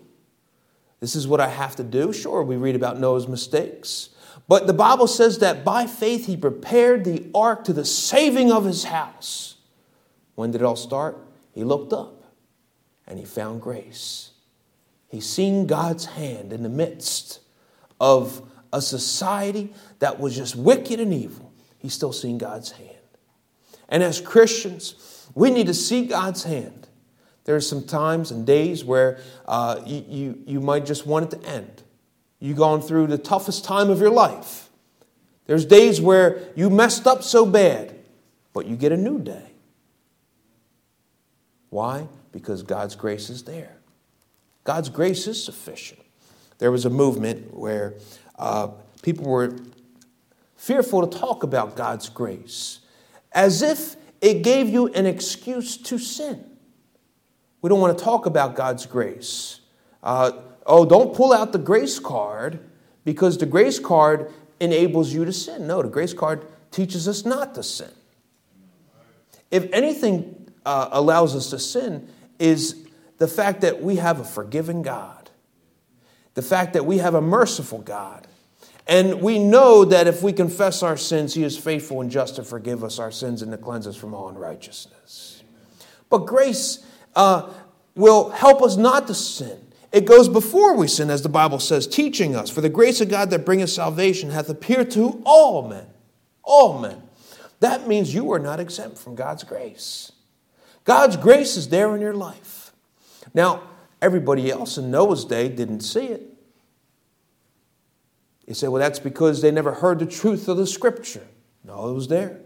This 1.01 1.17
is 1.17 1.27
what 1.27 1.41
I 1.41 1.49
have 1.49 1.75
to 1.75 1.83
do. 1.83 2.13
Sure, 2.13 2.43
we 2.43 2.55
read 2.55 2.77
about 2.77 2.97
Noah's 2.97 3.27
mistakes. 3.27 4.11
But 4.49 4.65
the 4.65 4.73
Bible 4.73 5.05
says 5.05 5.37
that 5.37 5.63
by 5.63 5.85
faith 5.85 6.25
he 6.25 6.35
prepared 6.35 7.05
the 7.05 7.29
ark 7.35 7.65
to 7.65 7.73
the 7.73 7.85
saving 7.85 8.51
of 8.51 8.65
his 8.65 8.85
house. 8.85 9.57
When 10.33 10.49
did 10.49 10.61
it 10.61 10.63
all 10.63 10.75
start? 10.75 11.19
He 11.53 11.63
looked 11.63 11.93
up 11.93 12.23
and 13.05 13.19
he 13.19 13.25
found 13.25 13.61
grace. 13.61 14.31
He 15.07 15.21
seen 15.21 15.67
God's 15.67 16.05
hand 16.05 16.51
in 16.51 16.63
the 16.63 16.69
midst 16.69 17.41
of 18.01 18.41
a 18.73 18.81
society 18.81 19.71
that 19.99 20.19
was 20.19 20.35
just 20.35 20.55
wicked 20.55 20.99
and 20.99 21.13
evil. 21.13 21.53
He 21.77 21.87
still 21.87 22.13
seen 22.13 22.39
God's 22.39 22.71
hand. 22.71 22.89
And 23.87 24.01
as 24.01 24.19
Christians, 24.19 25.27
we 25.35 25.51
need 25.51 25.67
to 25.67 25.75
see 25.75 26.07
God's 26.07 26.43
hand. 26.43 26.87
There 27.45 27.55
are 27.55 27.61
some 27.61 27.83
times 27.83 28.31
and 28.31 28.47
days 28.47 28.83
where 28.83 29.19
uh, 29.47 29.79
you, 29.85 30.05
you, 30.07 30.43
you 30.47 30.59
might 30.59 30.87
just 30.87 31.05
want 31.05 31.31
it 31.31 31.39
to 31.39 31.47
end. 31.47 31.83
You've 32.39 32.57
gone 32.57 32.81
through 32.81 33.07
the 33.07 33.17
toughest 33.17 33.65
time 33.65 33.89
of 33.89 33.99
your 33.99 34.09
life. 34.09 34.69
There's 35.45 35.65
days 35.65 35.99
where 35.99 36.47
you 36.55 36.69
messed 36.69 37.07
up 37.07 37.23
so 37.23 37.45
bad, 37.45 37.95
but 38.53 38.65
you 38.65 38.75
get 38.75 38.91
a 38.91 38.97
new 38.97 39.19
day. 39.19 39.51
Why? 41.69 42.07
Because 42.31 42.63
God's 42.63 42.95
grace 42.95 43.29
is 43.29 43.43
there. 43.43 43.77
God's 44.63 44.89
grace 44.89 45.27
is 45.27 45.43
sufficient. 45.43 45.99
There 46.59 46.71
was 46.71 46.85
a 46.85 46.89
movement 46.89 47.55
where 47.55 47.95
uh, 48.37 48.69
people 49.01 49.25
were 49.25 49.55
fearful 50.55 51.07
to 51.07 51.17
talk 51.17 51.43
about 51.43 51.75
God's 51.75 52.09
grace 52.09 52.79
as 53.31 53.61
if 53.61 53.95
it 54.21 54.43
gave 54.43 54.69
you 54.69 54.87
an 54.87 55.05
excuse 55.05 55.77
to 55.77 55.97
sin. 55.97 56.45
We 57.61 57.69
don't 57.69 57.79
want 57.79 57.97
to 57.97 58.03
talk 58.03 58.25
about 58.25 58.55
God's 58.55 58.85
grace. 58.85 59.61
Uh, 60.03 60.31
oh, 60.69 60.85
don't 60.85 61.13
pull 61.13 61.33
out 61.33 61.51
the 61.51 61.59
grace 61.59 61.99
card 61.99 62.59
because 63.03 63.37
the 63.37 63.45
grace 63.45 63.79
card 63.79 64.31
enables 64.59 65.13
you 65.13 65.25
to 65.25 65.33
sin. 65.33 65.67
No, 65.67 65.81
the 65.81 65.89
grace 65.89 66.13
card 66.13 66.45
teaches 66.71 67.07
us 67.07 67.25
not 67.25 67.55
to 67.55 67.63
sin. 67.63 67.91
If 69.51 69.67
anything 69.73 70.51
uh, 70.65 70.89
allows 70.91 71.35
us 71.35 71.49
to 71.49 71.59
sin, 71.59 72.07
is 72.37 72.87
the 73.17 73.27
fact 73.27 73.61
that 73.61 73.81
we 73.81 73.97
have 73.97 74.19
a 74.19 74.23
forgiving 74.23 74.81
God, 74.81 75.29
the 76.35 76.41
fact 76.41 76.73
that 76.73 76.85
we 76.85 76.99
have 76.99 77.15
a 77.15 77.21
merciful 77.21 77.79
God. 77.79 78.27
And 78.87 79.21
we 79.21 79.37
know 79.37 79.85
that 79.85 80.07
if 80.07 80.23
we 80.23 80.33
confess 80.33 80.81
our 80.81 80.97
sins, 80.97 81.33
He 81.33 81.43
is 81.43 81.57
faithful 81.57 82.01
and 82.01 82.09
just 82.09 82.37
to 82.37 82.43
forgive 82.43 82.83
us 82.83 82.97
our 82.97 83.11
sins 83.11 83.41
and 83.41 83.51
to 83.51 83.57
cleanse 83.57 83.85
us 83.85 83.95
from 83.95 84.13
all 84.13 84.29
unrighteousness. 84.29 85.43
But 86.09 86.19
grace 86.19 86.85
uh, 87.15 87.51
will 87.95 88.29
help 88.29 88.61
us 88.61 88.77
not 88.77 89.07
to 89.07 89.13
sin. 89.13 89.68
It 89.91 90.05
goes 90.05 90.29
before 90.29 90.75
we 90.75 90.87
sin, 90.87 91.09
as 91.09 91.23
the 91.23 91.29
Bible 91.29 91.59
says, 91.59 91.87
teaching 91.87 92.35
us, 92.35 92.49
For 92.49 92.61
the 92.61 92.69
grace 92.69 93.01
of 93.01 93.09
God 93.09 93.31
that 93.31 93.45
bringeth 93.45 93.71
salvation 93.71 94.29
hath 94.29 94.49
appeared 94.49 94.91
to 94.91 95.21
all 95.25 95.67
men. 95.67 95.87
All 96.43 96.79
men. 96.79 97.01
That 97.59 97.87
means 97.87 98.13
you 98.13 98.31
are 98.31 98.39
not 98.39 98.59
exempt 98.59 98.97
from 98.97 99.15
God's 99.15 99.43
grace. 99.43 100.11
God's 100.85 101.17
grace 101.17 101.57
is 101.57 101.69
there 101.69 101.93
in 101.95 102.01
your 102.01 102.13
life. 102.13 102.71
Now, 103.33 103.63
everybody 104.01 104.49
else 104.49 104.77
in 104.77 104.91
Noah's 104.91 105.25
day 105.25 105.49
didn't 105.49 105.81
see 105.81 106.05
it. 106.05 106.23
You 108.47 108.53
say, 108.55 108.67
well, 108.67 108.79
that's 108.79 108.99
because 108.99 109.41
they 109.41 109.51
never 109.51 109.73
heard 109.73 109.99
the 109.99 110.05
truth 110.05 110.47
of 110.47 110.57
the 110.57 110.65
scripture. 110.65 111.27
No, 111.63 111.89
it 111.89 111.93
was 111.93 112.07
there. 112.07 112.39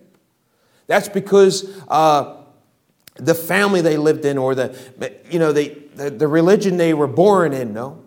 That's 0.88 1.08
because 1.08 1.82
uh, 1.88 2.43
the 3.16 3.36
family 3.36 3.82
they 3.82 3.98
lived 3.98 4.26
in 4.26 4.38
or 4.38 4.56
the, 4.56 4.76
you 5.30 5.40
know, 5.40 5.52
they, 5.52 5.70
the, 5.96 6.10
the 6.10 6.28
religion 6.28 6.78
they 6.78 6.94
were 6.94 7.08
born 7.08 7.54
in. 7.54 7.74
No. 7.74 8.04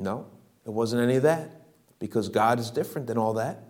No, 0.00 0.26
it 0.64 0.70
wasn't 0.70 1.02
any 1.02 1.16
of 1.16 1.24
that 1.24 1.50
because 1.98 2.30
God 2.30 2.58
is 2.58 2.70
different 2.70 3.06
than 3.06 3.18
all 3.18 3.34
that. 3.34 3.62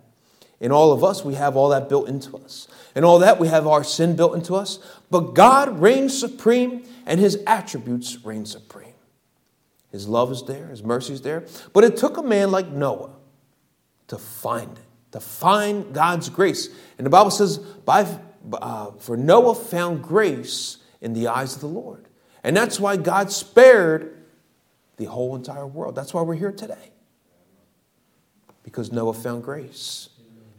In 0.61 0.71
all 0.71 0.93
of 0.93 1.03
us, 1.03 1.25
we 1.25 1.33
have 1.33 1.57
all 1.57 1.69
that 1.69 1.89
built 1.89 2.07
into 2.07 2.37
us. 2.37 2.67
In 2.95 3.03
all 3.03 3.19
that, 3.19 3.39
we 3.39 3.47
have 3.47 3.67
our 3.67 3.83
sin 3.83 4.15
built 4.15 4.35
into 4.35 4.55
us. 4.55 4.79
But 5.09 5.33
God 5.33 5.79
reigns 5.79 6.17
supreme 6.17 6.85
and 7.05 7.19
his 7.19 7.43
attributes 7.45 8.23
reign 8.23 8.45
supreme. 8.45 8.93
His 9.91 10.07
love 10.07 10.31
is 10.31 10.43
there, 10.43 10.67
his 10.67 10.83
mercy 10.83 11.13
is 11.13 11.21
there. 11.21 11.45
But 11.73 11.83
it 11.83 11.97
took 11.97 12.17
a 12.17 12.23
man 12.23 12.51
like 12.51 12.69
Noah 12.69 13.11
to 14.07 14.17
find 14.17 14.71
it, 14.77 15.11
to 15.11 15.19
find 15.19 15.93
God's 15.93 16.29
grace. 16.29 16.69
And 16.97 17.05
the 17.05 17.09
Bible 17.09 17.31
says, 17.31 17.57
by, 17.57 18.03
uh, 18.53 18.91
For 18.99 19.17
Noah 19.17 19.55
found 19.55 20.03
grace 20.03 20.77
in 21.01 21.13
the 21.13 21.27
eyes 21.27 21.55
of 21.55 21.61
the 21.61 21.67
Lord. 21.67 22.07
And 22.43 22.55
that's 22.55 22.79
why 22.79 22.97
God 22.97 23.31
spared 23.31 24.23
the 24.97 25.05
whole 25.05 25.35
entire 25.35 25.67
world. 25.67 25.95
That's 25.95 26.13
why 26.13 26.21
we're 26.21 26.35
here 26.35 26.51
today. 26.51 26.91
Because 28.63 28.91
Noah 28.91 29.13
found 29.13 29.43
grace. 29.43 30.09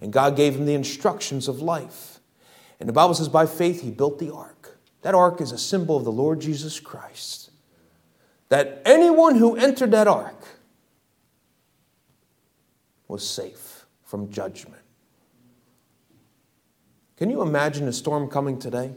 And 0.01 0.13
God 0.13 0.37
gave 0.37 0.57
him 0.57 0.67
the 0.67 0.75
instructions 0.75 1.49
of 1.49 1.63
life. 1.63 2.21
And 2.81 2.89
the 2.89 2.93
Bible 2.93 3.15
says, 3.15 3.29
by 3.29 3.47
faith, 3.47 3.83
he 3.83 3.91
built 3.91 4.19
the 4.19 4.35
ark. 4.35 4.79
That 5.03 5.15
ark 5.15 5.41
is 5.41 5.53
a 5.53 5.59
symbol 5.59 5.97
of 5.97 6.05
the 6.05 6.13
Lord 6.13 6.41
Jesus 6.41 6.81
Christ. 6.81 7.51
That 8.49 8.83
anyone 8.85 9.37
who 9.37 9.57
entered 9.57 9.93
that 9.93 10.09
ark 10.09 10.45
was 13.09 13.29
safe 13.29 13.87
from 14.05 14.31
judgment. 14.31 14.82
Can 17.23 17.31
you 17.31 17.41
imagine 17.41 17.87
a 17.87 17.93
storm 17.93 18.29
coming 18.29 18.59
today? 18.59 18.91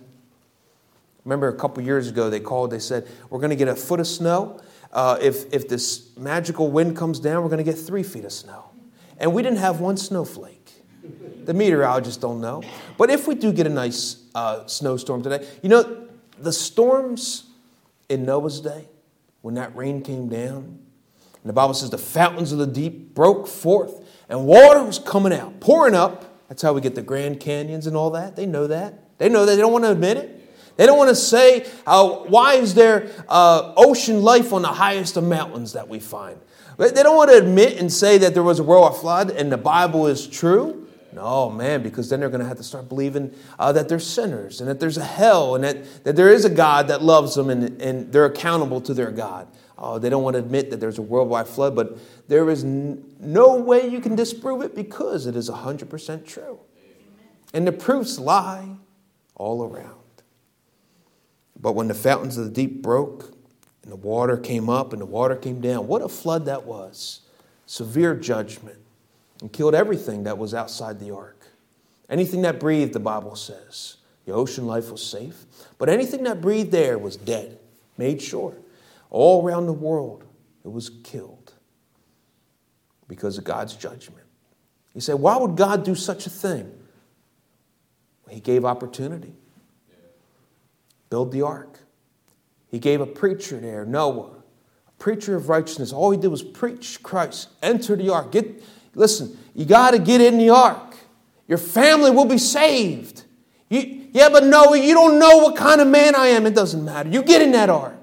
Remember 1.26 1.48
a 1.48 1.56
couple 1.56 1.84
years 1.84 2.08
ago, 2.08 2.32
they 2.32 2.40
called, 2.40 2.72
they 2.72 2.80
said, 2.80 3.08
We're 3.30 3.38
going 3.38 3.52
to 3.52 3.56
get 3.56 3.68
a 3.68 3.76
foot 3.76 4.00
of 4.00 4.08
snow. 4.08 4.60
Uh, 4.92 5.20
if, 5.22 5.54
if 5.54 5.68
this 5.68 6.10
magical 6.18 6.72
wind 6.72 6.98
comes 6.98 7.20
down, 7.20 7.44
we're 7.44 7.50
going 7.50 7.64
to 7.64 7.72
get 7.72 7.78
three 7.78 8.02
feet 8.02 8.26
of 8.26 8.32
snow. 8.32 8.72
And 9.20 9.32
we 9.32 9.44
didn't 9.44 9.60
have 9.60 9.80
one 9.80 9.96
snowflake. 9.96 10.72
The 11.44 11.54
meteorologists 11.54 12.20
don't 12.20 12.42
know. 12.42 12.64
But 12.98 13.12
if 13.12 13.28
we 13.28 13.36
do 13.36 13.54
get 13.54 13.68
a 13.68 13.70
nice 13.70 14.24
uh, 14.34 14.66
snowstorm 14.66 15.22
today, 15.22 15.48
you 15.62 15.70
know, 15.70 16.08
the 16.40 16.52
storms 16.52 17.52
in 18.10 18.26
Noah's 18.26 18.60
day, 18.60 18.88
when 19.44 19.54
that 19.54 19.76
rain 19.76 20.02
came 20.02 20.30
down, 20.30 20.80
and 21.44 21.50
the 21.50 21.54
Bible 21.54 21.76
says 21.76 21.92
the 21.92 22.00
fountains 22.00 22.52
of 22.52 22.58
the 22.58 22.66
deep 22.66 23.14
broke 23.14 23.48
forth 23.48 24.04
and 24.28 24.48
water 24.48 24.84
was 24.84 24.98
coming 24.98 25.32
out, 25.32 25.60
pouring 25.60 25.94
up. 25.94 26.25
That's 26.48 26.62
how 26.62 26.74
we 26.74 26.82
get 26.82 26.96
the 26.96 27.02
Grand 27.02 27.40
Canyons 27.40 27.88
and 27.88 27.96
all 27.96 28.12
that. 28.12 28.36
They 28.36 28.46
know 28.46 28.68
that. 28.68 29.18
They 29.18 29.30
know 29.30 29.46
that. 29.46 29.56
They 29.56 29.62
don't 29.62 29.72
want 29.72 29.86
to 29.86 29.92
admit 29.92 30.18
it. 30.18 30.32
They 30.78 30.86
don't 30.86 30.98
want 30.98 31.10
to 31.10 31.16
say, 31.16 31.66
uh, 31.88 32.10
why 32.10 32.56
is 32.56 32.74
there 32.74 33.10
uh, 33.30 33.74
ocean 33.78 34.22
life 34.22 34.52
on 34.52 34.62
the 34.62 34.68
highest 34.68 35.16
of 35.16 35.24
mountains 35.24 35.74
that 35.74 35.88
we 35.88 36.00
find? 36.00 36.40
They 36.78 37.04
don't 37.04 37.16
want 37.16 37.32
to 37.32 37.38
admit 37.38 37.78
and 37.78 37.92
say 37.92 38.18
that 38.18 38.34
there 38.34 38.44
was 38.44 38.60
a 38.60 38.64
world 38.64 38.98
flood 38.98 39.32
and 39.32 39.50
the 39.50 39.58
Bible 39.58 40.08
is 40.08 40.28
true. 40.28 40.88
No, 41.14 41.50
man, 41.50 41.82
because 41.82 42.10
then 42.10 42.20
they're 42.20 42.30
going 42.30 42.42
to 42.42 42.48
have 42.48 42.58
to 42.58 42.64
start 42.64 42.90
believing 42.90 43.34
uh, 43.58 43.72
that 43.72 43.88
they're 43.88 44.00
sinners 44.00 44.60
and 44.60 44.70
that 44.70 44.82
there's 44.82 44.98
a 44.98 45.06
hell 45.06 45.56
and 45.56 45.64
that, 45.64 46.04
that 46.04 46.18
there 46.18 46.28
is 46.28 46.44
a 46.44 46.50
God 46.50 46.90
that 46.90 47.02
loves 47.02 47.36
them 47.36 47.50
and, 47.50 47.82
and 47.82 48.12
they're 48.12 48.26
accountable 48.26 48.82
to 48.82 48.94
their 48.94 49.12
God. 49.12 49.48
Oh, 49.88 50.00
they 50.00 50.10
don't 50.10 50.24
want 50.24 50.34
to 50.34 50.40
admit 50.40 50.72
that 50.72 50.80
there's 50.80 50.98
a 50.98 51.04
worldwide 51.04 51.48
flood, 51.48 51.76
but 51.76 52.00
there 52.28 52.50
is 52.50 52.64
n- 52.64 53.06
no 53.20 53.56
way 53.56 53.88
you 53.88 54.02
can 54.02 54.16
disprove 54.16 54.64
it 54.64 54.74
because 54.74 55.28
it 55.28 55.36
is 55.36 55.48
100% 55.48 56.26
true. 56.26 56.58
And 57.54 57.68
the 57.68 57.72
proofs 57.72 58.18
lie 58.18 58.78
all 59.36 59.64
around. 59.64 60.24
But 61.62 61.74
when 61.74 61.88
the 61.88 61.94
fountains 61.94 62.36
of 62.36 62.46
the 62.46 62.50
deep 62.50 62.82
broke 62.82 63.32
and 63.84 63.92
the 63.92 63.96
water 63.96 64.38
came 64.38 64.72
up 64.72 64.92
and 64.92 65.00
the 65.00 65.06
water 65.06 65.36
came 65.36 65.62
down, 65.62 65.86
what 65.86 66.02
a 66.02 66.10
flood 66.10 66.46
that 66.46 66.66
was! 66.66 67.22
Severe 67.68 68.16
judgment 68.16 68.80
and 69.40 69.54
killed 69.54 69.76
everything 69.76 70.24
that 70.24 70.40
was 70.40 70.56
outside 70.56 71.00
the 71.00 71.14
ark. 71.14 71.46
Anything 72.10 72.42
that 72.42 72.60
breathed, 72.60 72.94
the 72.94 73.00
Bible 73.00 73.36
says. 73.36 73.98
The 74.26 74.32
ocean 74.32 74.66
life 74.66 74.90
was 74.90 75.06
safe, 75.06 75.46
but 75.78 75.90
anything 75.90 76.24
that 76.24 76.42
breathed 76.42 76.72
there 76.72 76.98
was 76.98 77.18
dead, 77.18 77.60
made 78.00 78.20
sure. 78.20 78.56
All 79.16 79.42
around 79.42 79.66
the 79.66 79.72
world, 79.72 80.26
it 80.66 80.68
was 80.68 80.90
killed 81.06 81.54
because 83.08 83.38
of 83.38 83.46
God's 83.46 83.74
judgment. 83.74 84.26
You 84.94 85.00
say, 85.00 85.14
why 85.14 85.38
would 85.38 85.56
God 85.56 85.86
do 85.86 85.96
such 85.96 86.28
a 86.28 86.30
thing? 86.30 86.70
He 88.30 88.42
gave 88.42 88.66
opportunity. 88.66 89.34
Build 91.10 91.32
the 91.32 91.44
ark. 91.44 91.80
He 92.68 92.78
gave 92.78 93.00
a 93.00 93.06
preacher 93.06 93.58
there, 93.58 93.86
Noah, 93.86 94.32
a 94.86 94.92
preacher 95.00 95.38
of 95.38 95.48
righteousness. 95.48 95.94
All 95.94 96.12
he 96.12 96.18
did 96.18 96.28
was 96.28 96.44
preach 96.44 97.02
Christ. 97.02 97.48
Enter 97.64 97.96
the 97.96 98.10
ark. 98.10 98.34
Get, 98.34 98.62
Listen, 98.96 99.38
you 99.54 99.64
got 99.64 99.92
to 99.92 100.00
get 100.00 100.20
in 100.20 100.38
the 100.38 100.50
ark. 100.50 100.94
Your 101.48 101.58
family 101.58 102.12
will 102.12 102.26
be 102.26 102.38
saved. 102.38 103.24
You, 103.70 104.10
yeah, 104.12 104.28
but 104.28 104.44
no, 104.44 104.74
you 104.74 104.94
don't 104.94 105.20
know 105.20 105.38
what 105.38 105.56
kind 105.56 105.80
of 105.80 105.88
man 105.88 106.16
I 106.16 106.28
am. 106.28 106.46
It 106.46 106.54
doesn't 106.54 106.84
matter. 106.84 107.08
You 107.08 107.24
get 107.24 107.42
in 107.42 107.54
that 107.54 107.70
ark. 107.70 107.96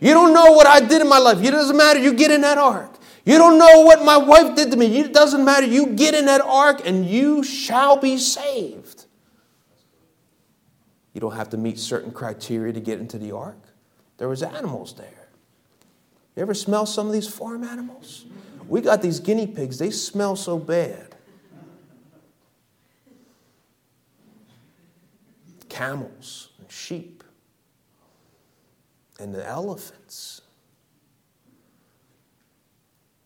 You 0.00 0.14
don't 0.14 0.32
know 0.32 0.52
what 0.52 0.66
I 0.66 0.80
did 0.80 1.02
in 1.02 1.08
my 1.08 1.18
life. 1.18 1.42
It 1.42 1.50
doesn't 1.50 1.76
matter. 1.76 1.98
You 1.98 2.12
get 2.12 2.30
in 2.30 2.42
that 2.42 2.58
ark. 2.58 2.94
You 3.24 3.36
don't 3.36 3.58
know 3.58 3.82
what 3.82 4.04
my 4.04 4.16
wife 4.16 4.56
did 4.56 4.70
to 4.70 4.76
me. 4.76 4.98
It 4.98 5.12
doesn't 5.12 5.44
matter. 5.44 5.66
You 5.66 5.88
get 5.88 6.14
in 6.14 6.26
that 6.26 6.40
ark 6.40 6.80
and 6.84 7.04
you 7.04 7.42
shall 7.42 7.96
be 7.96 8.16
saved. 8.16 9.06
You 11.12 11.20
don't 11.20 11.34
have 11.34 11.50
to 11.50 11.56
meet 11.56 11.78
certain 11.78 12.12
criteria 12.12 12.72
to 12.72 12.80
get 12.80 13.00
into 13.00 13.18
the 13.18 13.32
ark. 13.32 13.58
There 14.18 14.28
was 14.28 14.42
animals 14.42 14.94
there. 14.94 15.28
You 16.36 16.42
ever 16.42 16.54
smell 16.54 16.86
some 16.86 17.08
of 17.08 17.12
these 17.12 17.28
farm 17.28 17.64
animals? 17.64 18.24
We 18.68 18.80
got 18.80 19.02
these 19.02 19.18
guinea 19.18 19.46
pigs, 19.46 19.78
they 19.78 19.90
smell 19.90 20.36
so 20.36 20.58
bad. 20.58 21.16
Camels 25.68 26.50
and 26.58 26.70
sheep 26.70 27.17
and 29.18 29.34
the 29.34 29.46
elephants. 29.46 30.42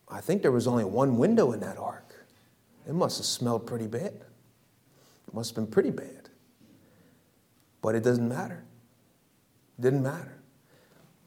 I 0.09 0.21
think 0.21 0.43
there 0.43 0.53
was 0.53 0.67
only 0.67 0.85
one 0.85 1.17
window 1.17 1.53
in 1.53 1.61
that 1.61 1.79
ark. 1.79 2.27
It 2.87 2.95
must 2.95 3.19
have 3.19 3.27
smelled 3.27 3.67
pretty 3.67 3.87
bad. 3.87 4.25
It 5.27 5.35
must 5.35 5.51
have 5.51 5.57
been 5.57 5.73
pretty 5.73 5.91
bad. 5.91 6.29
But 7.81 7.95
it 7.95 8.03
doesn't 8.03 8.29
matter. 8.29 8.65
It 9.79 9.83
didn't 9.83 10.03
matter. 10.03 10.39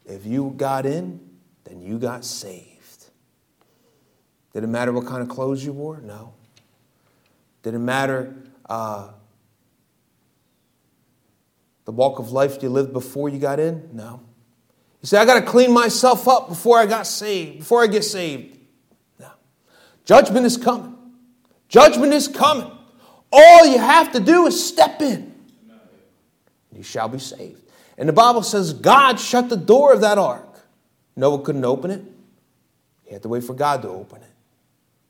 If 0.05 0.25
you 0.25 0.53
got 0.55 0.85
in, 0.85 1.19
then 1.63 1.81
you 1.81 1.97
got 1.97 2.23
saved. 2.23 3.07
Did 4.53 4.63
it 4.63 4.67
matter 4.67 4.91
what 4.93 5.05
kind 5.05 5.21
of 5.21 5.29
clothes 5.29 5.65
you 5.65 5.73
wore? 5.73 5.99
No. 5.99 6.33
Did 7.63 7.73
it 7.73 7.79
matter 7.79 8.35
uh, 8.69 9.09
the 11.85 11.91
walk 11.91 12.19
of 12.19 12.31
life 12.31 12.61
you 12.61 12.69
lived 12.69 12.93
before 12.93 13.27
you 13.29 13.39
got 13.39 13.59
in? 13.59 13.89
No. 13.91 14.21
You 15.05 15.07
say, 15.07 15.19
I 15.19 15.25
got 15.25 15.39
to 15.39 15.45
clean 15.45 15.71
myself 15.71 16.27
up 16.27 16.49
before 16.49 16.79
I 16.79 16.87
got 16.87 17.05
saved, 17.05 17.59
before 17.59 17.83
I 17.83 17.85
get 17.85 18.03
saved. 18.03 18.57
No. 19.19 19.29
Judgment 20.03 20.47
is 20.47 20.57
coming. 20.57 20.97
Judgment 21.69 22.11
is 22.11 22.27
coming. 22.27 22.71
All 23.31 23.67
you 23.67 23.77
have 23.77 24.13
to 24.13 24.19
do 24.19 24.47
is 24.47 24.67
step 24.67 25.03
in. 25.03 25.31
You 26.75 26.81
shall 26.81 27.07
be 27.07 27.19
saved. 27.19 27.61
And 27.99 28.09
the 28.09 28.13
Bible 28.13 28.41
says 28.41 28.73
God 28.73 29.19
shut 29.19 29.47
the 29.47 29.57
door 29.57 29.93
of 29.93 30.01
that 30.01 30.17
ark. 30.17 30.59
Noah 31.15 31.43
couldn't 31.43 31.65
open 31.65 31.91
it. 31.91 32.01
He 33.03 33.13
had 33.13 33.21
to 33.21 33.29
wait 33.29 33.43
for 33.43 33.53
God 33.53 33.83
to 33.83 33.89
open 33.89 34.23
it. 34.23 34.33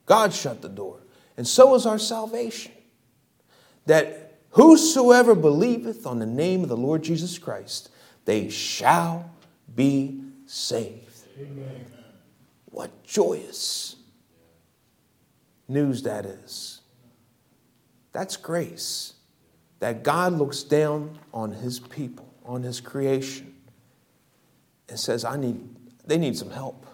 God 0.05 0.33
shut 0.33 0.61
the 0.61 0.67
door. 0.67 0.99
And 1.37 1.47
so 1.47 1.73
is 1.73 1.85
our 1.85 1.99
salvation. 1.99 2.73
That 3.85 4.39
whosoever 4.49 5.35
believeth 5.35 6.05
on 6.05 6.19
the 6.19 6.25
name 6.25 6.63
of 6.63 6.67
the 6.67 6.75
Lord 6.75 7.01
Jesus 7.01 7.39
Christ, 7.39 7.91
they 8.25 8.49
shall 8.49 9.31
be 9.75 10.21
saved. 10.45 11.27
Amen. 11.39 11.85
What 12.65 13.03
joyous 13.03 13.95
news 15.67 16.03
that 16.03 16.25
is. 16.25 16.81
That's 18.11 18.37
grace. 18.37 19.13
That 19.79 20.03
God 20.03 20.33
looks 20.33 20.63
down 20.63 21.19
on 21.33 21.51
his 21.51 21.79
people, 21.79 22.33
on 22.45 22.63
his 22.63 22.79
creation, 22.79 23.53
and 24.87 24.99
says, 24.99 25.25
I 25.25 25.37
need, 25.37 25.61
they 26.05 26.17
need 26.17 26.37
some 26.37 26.49
help, 26.49 26.85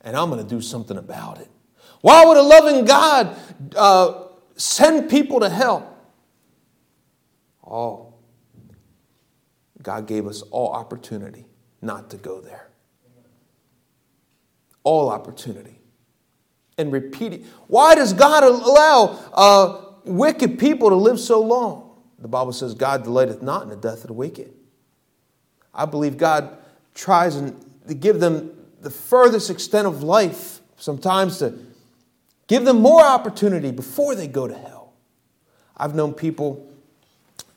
and 0.00 0.16
I'm 0.16 0.30
going 0.30 0.42
to 0.42 0.48
do 0.48 0.60
something 0.60 0.96
about 0.96 1.40
it. 1.40 1.48
Why 2.00 2.24
would 2.24 2.36
a 2.36 2.42
loving 2.42 2.84
God 2.84 3.36
uh, 3.76 4.24
send 4.56 5.10
people 5.10 5.40
to 5.40 5.48
hell? 5.48 5.96
Oh, 7.64 8.14
God 9.82 10.06
gave 10.06 10.26
us 10.26 10.42
all 10.42 10.72
opportunity 10.72 11.46
not 11.82 12.10
to 12.10 12.16
go 12.16 12.40
there. 12.40 12.68
All 14.84 15.10
opportunity. 15.10 15.78
And 16.78 16.90
repeat 16.92 17.32
it. 17.32 17.44
Why 17.66 17.94
does 17.94 18.12
God 18.12 18.42
allow 18.44 19.18
uh, 19.34 19.84
wicked 20.04 20.58
people 20.58 20.88
to 20.88 20.94
live 20.94 21.20
so 21.20 21.42
long? 21.42 22.00
The 22.18 22.28
Bible 22.28 22.52
says 22.52 22.74
God 22.74 23.02
delighteth 23.02 23.42
not 23.42 23.64
in 23.64 23.68
the 23.68 23.76
death 23.76 24.02
of 24.02 24.06
the 24.06 24.12
wicked. 24.12 24.52
I 25.74 25.84
believe 25.86 26.16
God 26.16 26.56
tries 26.94 27.36
to 27.36 27.94
give 27.94 28.20
them 28.20 28.52
the 28.80 28.90
furthest 28.90 29.50
extent 29.50 29.86
of 29.86 30.02
life, 30.02 30.60
sometimes 30.76 31.38
to 31.38 31.58
give 32.46 32.64
them 32.64 32.80
more 32.80 33.02
opportunity 33.02 33.70
before 33.70 34.14
they 34.14 34.28
go 34.28 34.46
to 34.46 34.56
hell. 34.56 34.92
I've 35.76 35.94
known 35.94 36.14
people 36.14 36.68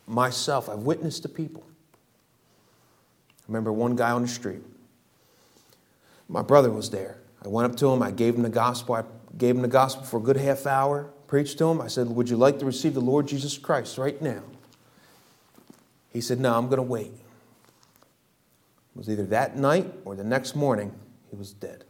myself, 0.06 0.68
I've 0.68 0.80
witnessed 0.80 1.22
to 1.22 1.28
people. 1.28 1.64
I 3.46 3.52
remember 3.52 3.72
one 3.72 3.94
guy 3.94 4.10
on 4.10 4.22
the 4.22 4.28
street. 4.28 4.62
My 6.28 6.42
brother 6.42 6.70
was 6.70 6.90
there. 6.90 7.18
I 7.44 7.48
went 7.48 7.70
up 7.70 7.78
to 7.78 7.92
him, 7.92 8.02
I 8.02 8.10
gave 8.10 8.34
him 8.34 8.42
the 8.42 8.48
gospel. 8.48 8.96
I 8.96 9.04
gave 9.38 9.54
him 9.54 9.62
the 9.62 9.68
gospel 9.68 10.04
for 10.04 10.16
a 10.16 10.20
good 10.20 10.36
half 10.36 10.66
hour, 10.66 11.10
preached 11.28 11.58
to 11.58 11.70
him. 11.70 11.80
I 11.80 11.86
said, 11.86 12.08
Would 12.08 12.28
you 12.28 12.36
like 12.36 12.58
to 12.58 12.64
receive 12.64 12.94
the 12.94 13.00
Lord 13.00 13.28
Jesus 13.28 13.56
Christ 13.56 13.98
right 13.98 14.20
now? 14.20 14.42
He 16.12 16.20
said, 16.20 16.40
No, 16.40 16.56
I'm 16.56 16.66
going 16.66 16.78
to 16.78 16.82
wait. 16.82 17.12
It 17.12 18.96
was 18.96 19.08
either 19.08 19.26
that 19.26 19.56
night 19.56 19.92
or 20.04 20.16
the 20.16 20.24
next 20.24 20.56
morning, 20.56 20.92
he 21.30 21.36
was 21.36 21.52
dead. 21.52 21.84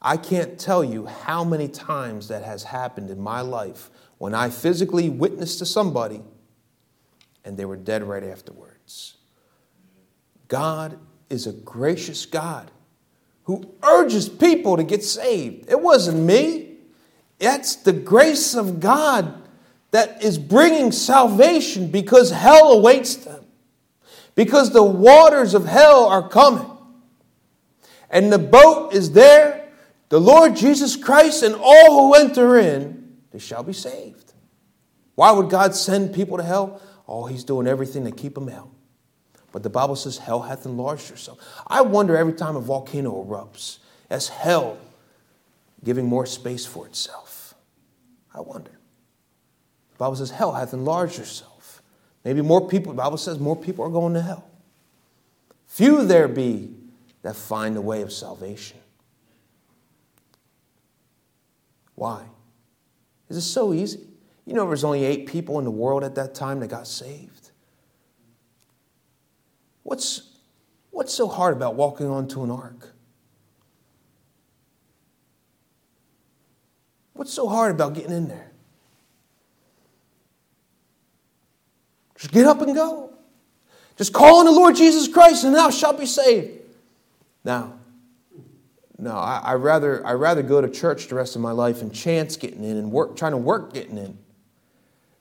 I 0.00 0.16
can't 0.16 0.58
tell 0.58 0.82
you 0.82 1.06
how 1.06 1.44
many 1.44 1.68
times 1.68 2.28
that 2.28 2.42
has 2.42 2.64
happened 2.64 3.10
in 3.10 3.20
my 3.20 3.42
life 3.42 3.90
when 4.16 4.34
I 4.34 4.48
physically 4.48 5.10
witnessed 5.10 5.58
to 5.58 5.66
somebody 5.66 6.22
and 7.44 7.56
they 7.56 7.64
were 7.64 7.76
dead 7.76 8.02
right 8.02 8.24
afterwards. 8.24 9.16
God 10.50 10.98
is 11.30 11.46
a 11.46 11.52
gracious 11.52 12.26
God 12.26 12.70
who 13.44 13.72
urges 13.84 14.28
people 14.28 14.76
to 14.76 14.82
get 14.82 15.02
saved. 15.02 15.70
It 15.70 15.80
wasn't 15.80 16.18
me, 16.18 16.76
it's 17.38 17.76
the 17.76 17.92
grace 17.92 18.54
of 18.54 18.80
God 18.80 19.48
that 19.92 20.22
is 20.22 20.38
bringing 20.38 20.92
salvation 20.92 21.90
because 21.90 22.30
hell 22.30 22.72
awaits 22.72 23.14
them, 23.14 23.44
because 24.34 24.72
the 24.72 24.82
waters 24.82 25.54
of 25.54 25.66
hell 25.66 26.06
are 26.06 26.28
coming. 26.28 26.68
And 28.10 28.32
the 28.32 28.38
boat 28.38 28.92
is 28.92 29.12
there, 29.12 29.68
the 30.08 30.20
Lord 30.20 30.56
Jesus 30.56 30.96
Christ, 30.96 31.44
and 31.44 31.54
all 31.54 32.08
who 32.08 32.14
enter 32.14 32.58
in, 32.58 33.18
they 33.30 33.38
shall 33.38 33.62
be 33.62 33.72
saved. 33.72 34.32
Why 35.14 35.30
would 35.30 35.48
God 35.48 35.76
send 35.76 36.12
people 36.12 36.38
to 36.38 36.42
hell? 36.42 36.82
Oh, 37.06 37.26
He's 37.26 37.44
doing 37.44 37.68
everything 37.68 38.04
to 38.04 38.10
keep 38.10 38.34
them 38.34 38.48
out. 38.48 38.68
But 39.52 39.62
the 39.62 39.70
Bible 39.70 39.96
says 39.96 40.18
hell 40.18 40.42
hath 40.42 40.64
enlarged 40.64 41.08
herself. 41.08 41.38
I 41.66 41.80
wonder 41.82 42.16
every 42.16 42.32
time 42.32 42.56
a 42.56 42.60
volcano 42.60 43.24
erupts, 43.24 43.78
as 44.08 44.28
hell 44.28 44.78
giving 45.82 46.06
more 46.06 46.26
space 46.26 46.66
for 46.66 46.86
itself. 46.86 47.54
I 48.34 48.40
wonder. 48.40 48.70
The 49.92 49.98
Bible 49.98 50.16
says 50.16 50.30
hell 50.30 50.52
hath 50.52 50.72
enlarged 50.72 51.16
herself. 51.16 51.82
Maybe 52.24 52.42
more 52.42 52.68
people, 52.68 52.92
the 52.92 53.02
Bible 53.02 53.16
says 53.16 53.38
more 53.38 53.56
people 53.56 53.84
are 53.84 53.90
going 53.90 54.14
to 54.14 54.22
hell. 54.22 54.48
Few 55.66 56.04
there 56.04 56.28
be 56.28 56.74
that 57.22 57.36
find 57.36 57.76
the 57.76 57.80
way 57.80 58.02
of 58.02 58.12
salvation. 58.12 58.78
Why? 61.94 62.24
Is 63.28 63.36
it 63.36 63.42
so 63.42 63.72
easy? 63.72 64.00
You 64.46 64.54
know, 64.54 64.66
there's 64.66 64.84
only 64.84 65.04
eight 65.04 65.26
people 65.26 65.58
in 65.58 65.64
the 65.64 65.70
world 65.70 66.02
at 66.02 66.14
that 66.16 66.34
time 66.34 66.60
that 66.60 66.68
got 66.68 66.86
saved. 66.88 67.29
What's, 69.90 70.22
what's 70.92 71.12
so 71.12 71.26
hard 71.26 71.52
about 71.52 71.74
walking 71.74 72.06
onto 72.06 72.44
an 72.44 72.50
ark? 72.52 72.92
What's 77.12 77.32
so 77.32 77.48
hard 77.48 77.74
about 77.74 77.94
getting 77.94 78.12
in 78.12 78.28
there? 78.28 78.52
Just 82.16 82.32
get 82.32 82.46
up 82.46 82.62
and 82.62 82.72
go. 82.72 83.12
Just 83.96 84.12
call 84.12 84.38
on 84.38 84.44
the 84.44 84.52
Lord 84.52 84.76
Jesus 84.76 85.08
Christ 85.08 85.42
and 85.42 85.56
thou 85.56 85.70
shalt 85.70 85.98
be 85.98 86.06
saved. 86.06 86.60
Now, 87.42 87.72
no, 88.96 89.16
I, 89.16 89.40
I 89.42 89.54
rather 89.54 90.06
I 90.06 90.12
rather 90.12 90.44
go 90.44 90.60
to 90.60 90.70
church 90.70 91.08
the 91.08 91.16
rest 91.16 91.34
of 91.34 91.42
my 91.42 91.50
life 91.50 91.82
and 91.82 91.92
chance 91.92 92.36
getting 92.36 92.62
in 92.62 92.76
and 92.76 92.92
work 92.92 93.16
trying 93.16 93.32
to 93.32 93.38
work 93.38 93.74
getting 93.74 93.98
in. 93.98 94.16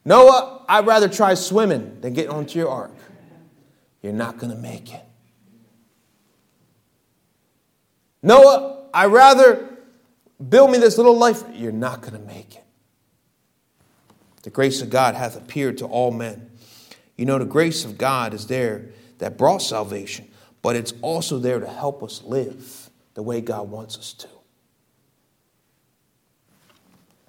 Noah, 0.06 0.64
I'd 0.70 0.86
rather 0.86 1.10
try 1.10 1.34
swimming 1.34 2.02
than 2.02 2.14
getting 2.14 2.30
onto 2.30 2.60
your 2.60 2.70
ark. 2.70 2.99
You're 4.02 4.14
not 4.14 4.38
going 4.38 4.52
to 4.52 4.58
make 4.58 4.94
it. 4.94 5.04
Noah, 8.22 8.86
I'd 8.94 9.08
rather 9.08 9.70
build 10.50 10.72
me 10.72 10.78
this 10.78 10.98
little 10.98 11.18
life. 11.18 11.44
You're 11.54 11.72
not 11.72 12.02
going 12.02 12.14
to 12.14 12.20
make 12.20 12.56
it. 12.56 12.64
The 14.44 14.50
grace 14.50 14.82
of 14.82 14.90
God 14.90 15.16
hath 15.16 15.36
appeared 15.36 15.78
to 15.80 15.86
all 15.86 16.12
men. 16.12 16.50
You 17.18 17.26
know, 17.26 17.38
the 17.38 17.46
grace 17.46 17.84
of 17.84 17.98
God 17.98 18.34
is 18.34 18.48
there 18.48 18.90
that 19.18 19.38
brought 19.38 19.62
salvation, 19.62 20.30
but 20.62 20.76
it's 20.76 20.94
also 21.02 21.40
there 21.40 21.60
to 21.60 21.68
help 21.68 22.02
us 22.02 22.24
live 22.24 22.90
the 23.16 23.24
way 23.24 23.42
God 23.42 23.70
wants 23.70 23.98
us 23.98 24.14
to. 24.14 24.28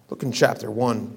Look 0.08 0.22
in 0.22 0.32
chapter 0.32 0.70
1, 0.70 1.16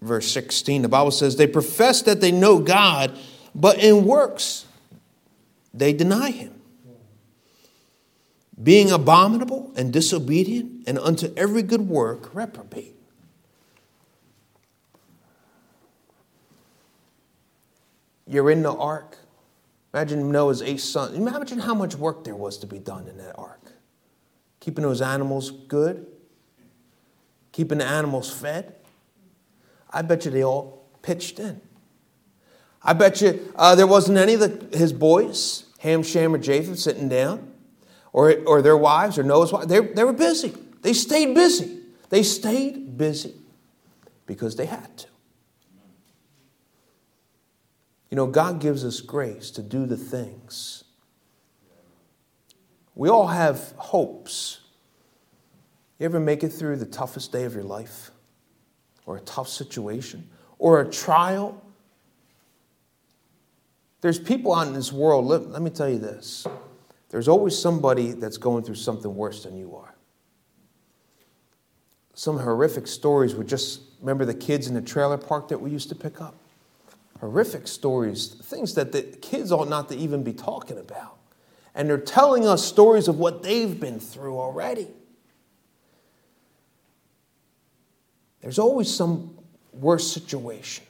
verse 0.00 0.30
16. 0.30 0.82
The 0.82 0.88
Bible 0.88 1.10
says, 1.10 1.36
They 1.36 1.46
profess 1.46 2.02
that 2.02 2.20
they 2.20 2.32
know 2.32 2.60
God 2.60 3.18
but 3.54 3.78
in 3.78 4.04
works 4.04 4.66
they 5.72 5.92
deny 5.92 6.30
him. 6.30 6.60
Being 8.62 8.92
abominable 8.92 9.72
and 9.76 9.92
disobedient, 9.92 10.84
and 10.86 10.98
unto 10.98 11.32
every 11.36 11.62
good 11.62 11.88
work 11.88 12.32
reprobate. 12.34 12.94
You're 18.26 18.50
in 18.50 18.62
the 18.62 18.72
ark. 18.72 19.18
Imagine 19.92 20.30
Noah's 20.30 20.62
eight 20.62 20.80
sons. 20.80 21.16
Imagine 21.16 21.58
how 21.58 21.74
much 21.74 21.96
work 21.96 22.24
there 22.24 22.36
was 22.36 22.58
to 22.58 22.66
be 22.66 22.78
done 22.78 23.08
in 23.08 23.18
that 23.18 23.34
ark. 23.36 23.72
Keeping 24.60 24.82
those 24.82 25.02
animals 25.02 25.50
good, 25.50 26.06
keeping 27.52 27.78
the 27.78 27.84
animals 27.84 28.32
fed. 28.32 28.76
I 29.90 30.02
bet 30.02 30.24
you 30.24 30.30
they 30.30 30.44
all 30.44 30.88
pitched 31.02 31.38
in. 31.38 31.60
I 32.84 32.92
bet 32.92 33.22
you 33.22 33.52
uh, 33.56 33.74
there 33.74 33.86
wasn't 33.86 34.18
any 34.18 34.34
of 34.34 34.40
the, 34.40 34.76
his 34.76 34.92
boys, 34.92 35.64
Ham, 35.80 36.02
Shem, 36.02 36.34
or 36.34 36.38
Japheth, 36.38 36.78
sitting 36.78 37.08
down, 37.08 37.50
or, 38.12 38.36
or 38.46 38.60
their 38.60 38.76
wives, 38.76 39.18
or 39.18 39.22
Noah's 39.22 39.52
wives. 39.52 39.66
They, 39.68 39.80
they 39.80 40.04
were 40.04 40.12
busy. 40.12 40.54
They 40.82 40.92
stayed 40.92 41.34
busy. 41.34 41.80
They 42.10 42.22
stayed 42.22 42.98
busy 42.98 43.34
because 44.26 44.56
they 44.56 44.66
had 44.66 44.96
to. 44.98 45.06
You 48.10 48.16
know, 48.16 48.26
God 48.26 48.60
gives 48.60 48.84
us 48.84 49.00
grace 49.00 49.50
to 49.52 49.62
do 49.62 49.86
the 49.86 49.96
things. 49.96 50.84
We 52.94 53.08
all 53.08 53.28
have 53.28 53.72
hopes. 53.76 54.60
You 55.98 56.04
ever 56.04 56.20
make 56.20 56.44
it 56.44 56.50
through 56.50 56.76
the 56.76 56.86
toughest 56.86 57.32
day 57.32 57.44
of 57.44 57.54
your 57.54 57.64
life, 57.64 58.10
or 59.06 59.16
a 59.16 59.20
tough 59.20 59.48
situation, 59.48 60.28
or 60.58 60.80
a 60.80 60.88
trial 60.88 61.63
there's 64.04 64.18
people 64.18 64.54
out 64.54 64.66
in 64.66 64.74
this 64.74 64.92
world, 64.92 65.24
let, 65.24 65.48
let 65.48 65.62
me 65.62 65.70
tell 65.70 65.88
you 65.88 65.98
this. 65.98 66.46
There's 67.08 67.26
always 67.26 67.58
somebody 67.58 68.12
that's 68.12 68.36
going 68.36 68.62
through 68.62 68.74
something 68.74 69.16
worse 69.16 69.44
than 69.44 69.56
you 69.56 69.74
are. 69.76 69.94
Some 72.12 72.38
horrific 72.38 72.86
stories 72.86 73.34
were 73.34 73.44
just, 73.44 73.80
remember 74.00 74.26
the 74.26 74.34
kids 74.34 74.66
in 74.66 74.74
the 74.74 74.82
trailer 74.82 75.16
park 75.16 75.48
that 75.48 75.58
we 75.58 75.70
used 75.70 75.88
to 75.88 75.94
pick 75.94 76.20
up? 76.20 76.34
horrific 77.20 77.66
stories, 77.66 78.34
things 78.42 78.74
that 78.74 78.92
the 78.92 79.02
kids 79.02 79.50
ought 79.50 79.70
not 79.70 79.88
to 79.88 79.96
even 79.96 80.22
be 80.22 80.34
talking 80.34 80.76
about. 80.76 81.16
And 81.74 81.88
they're 81.88 81.96
telling 81.96 82.46
us 82.46 82.62
stories 82.62 83.08
of 83.08 83.18
what 83.18 83.42
they've 83.42 83.80
been 83.80 83.98
through 83.98 84.38
already. 84.38 84.88
There's 88.42 88.58
always 88.58 88.94
some 88.94 89.38
worse 89.72 90.06
situation. 90.12 90.84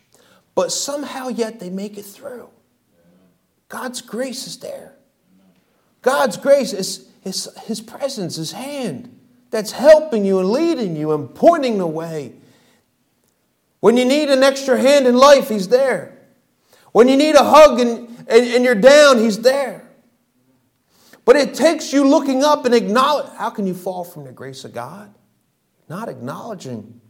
But 0.57 0.73
somehow, 0.73 1.29
yet, 1.29 1.61
they 1.61 1.71
make 1.71 1.99
it 1.99 2.05
through. 2.05 2.49
God's 3.75 4.03
grace 4.03 4.47
is 4.47 4.59
there. 4.59 4.93
God's 6.01 6.37
grace 6.37 6.73
is 6.73 7.09
His, 7.23 7.49
his 7.65 7.81
presence, 7.81 8.37
His 8.37 8.53
hand 8.53 9.19
that's 9.51 9.73
helping 9.73 10.25
you 10.25 10.39
and 10.39 10.51
leading 10.51 10.95
you 10.95 11.11
and 11.11 11.35
pointing 11.35 11.79
the 11.79 11.87
way. 11.87 12.35
When 13.81 13.97
you 13.97 14.05
need 14.05 14.31
an 14.31 14.45
extra 14.45 14.81
hand 14.81 15.09
in 15.09 15.17
life, 15.17 15.49
He's 15.49 15.67
there. 15.67 16.17
When 16.93 17.09
you 17.09 17.17
need 17.17 17.35
a 17.35 17.43
hug 17.43 17.81
and, 17.81 18.09
and, 18.29 18.47
and 18.47 18.65
you're 18.65 18.77
down, 18.77 19.19
He's 19.19 19.41
there. 19.41 19.91
But 21.25 21.35
it 21.35 21.55
takes 21.55 21.93
you 21.93 22.07
looking 22.07 22.45
up 22.45 22.67
and 22.67 22.77
acknowledge. 22.77 23.27
How 23.33 23.51
can 23.51 23.67
you 23.67 23.75
fall 23.75 24.05
from 24.05 24.23
the 24.23 24.31
grace 24.31 24.65
of 24.65 24.73
God? 24.73 25.13
Not 25.89 26.09
acknowledging 26.09 27.01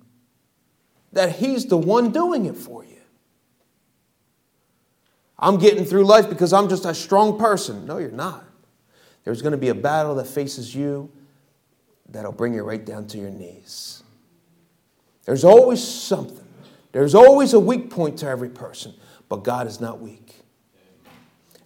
that 1.13 1.37
He's 1.37 1.67
the 1.67 1.77
one 1.77 2.11
doing 2.11 2.47
it 2.47 2.57
for 2.57 2.87
you. 2.87 2.95
I'm 5.39 5.59
getting 5.59 5.85
through 5.85 6.05
life 6.05 6.29
because 6.29 6.53
I'm 6.53 6.69
just 6.69 6.85
a 6.85 6.95
strong 6.95 7.39
person. 7.39 7.87
No, 7.87 7.99
you're 7.99 8.11
not. 8.11 8.45
There's 9.25 9.43
going 9.43 9.53
to 9.53 9.59
be 9.59 9.69
a 9.69 9.75
battle 9.75 10.15
that 10.17 10.27
faces 10.27 10.75
you 10.75 11.11
that'll 12.09 12.33
bring 12.33 12.55
you 12.55 12.63
right 12.63 12.85
down 12.85 13.07
to 13.09 13.19
your 13.19 13.31
knees. 13.31 14.03
There's 15.25 15.45
always 15.45 15.83
something. 15.83 16.45
There's 16.93 17.15
always 17.15 17.55
a 17.55 17.61
weak 17.61 17.91
point 17.91 18.19
to 18.19 18.27
every 18.27 18.51
person, 18.51 18.95
but 19.29 19.43
God 19.43 19.67
is 19.67 19.81
not 19.81 20.01
weak. 20.01 20.37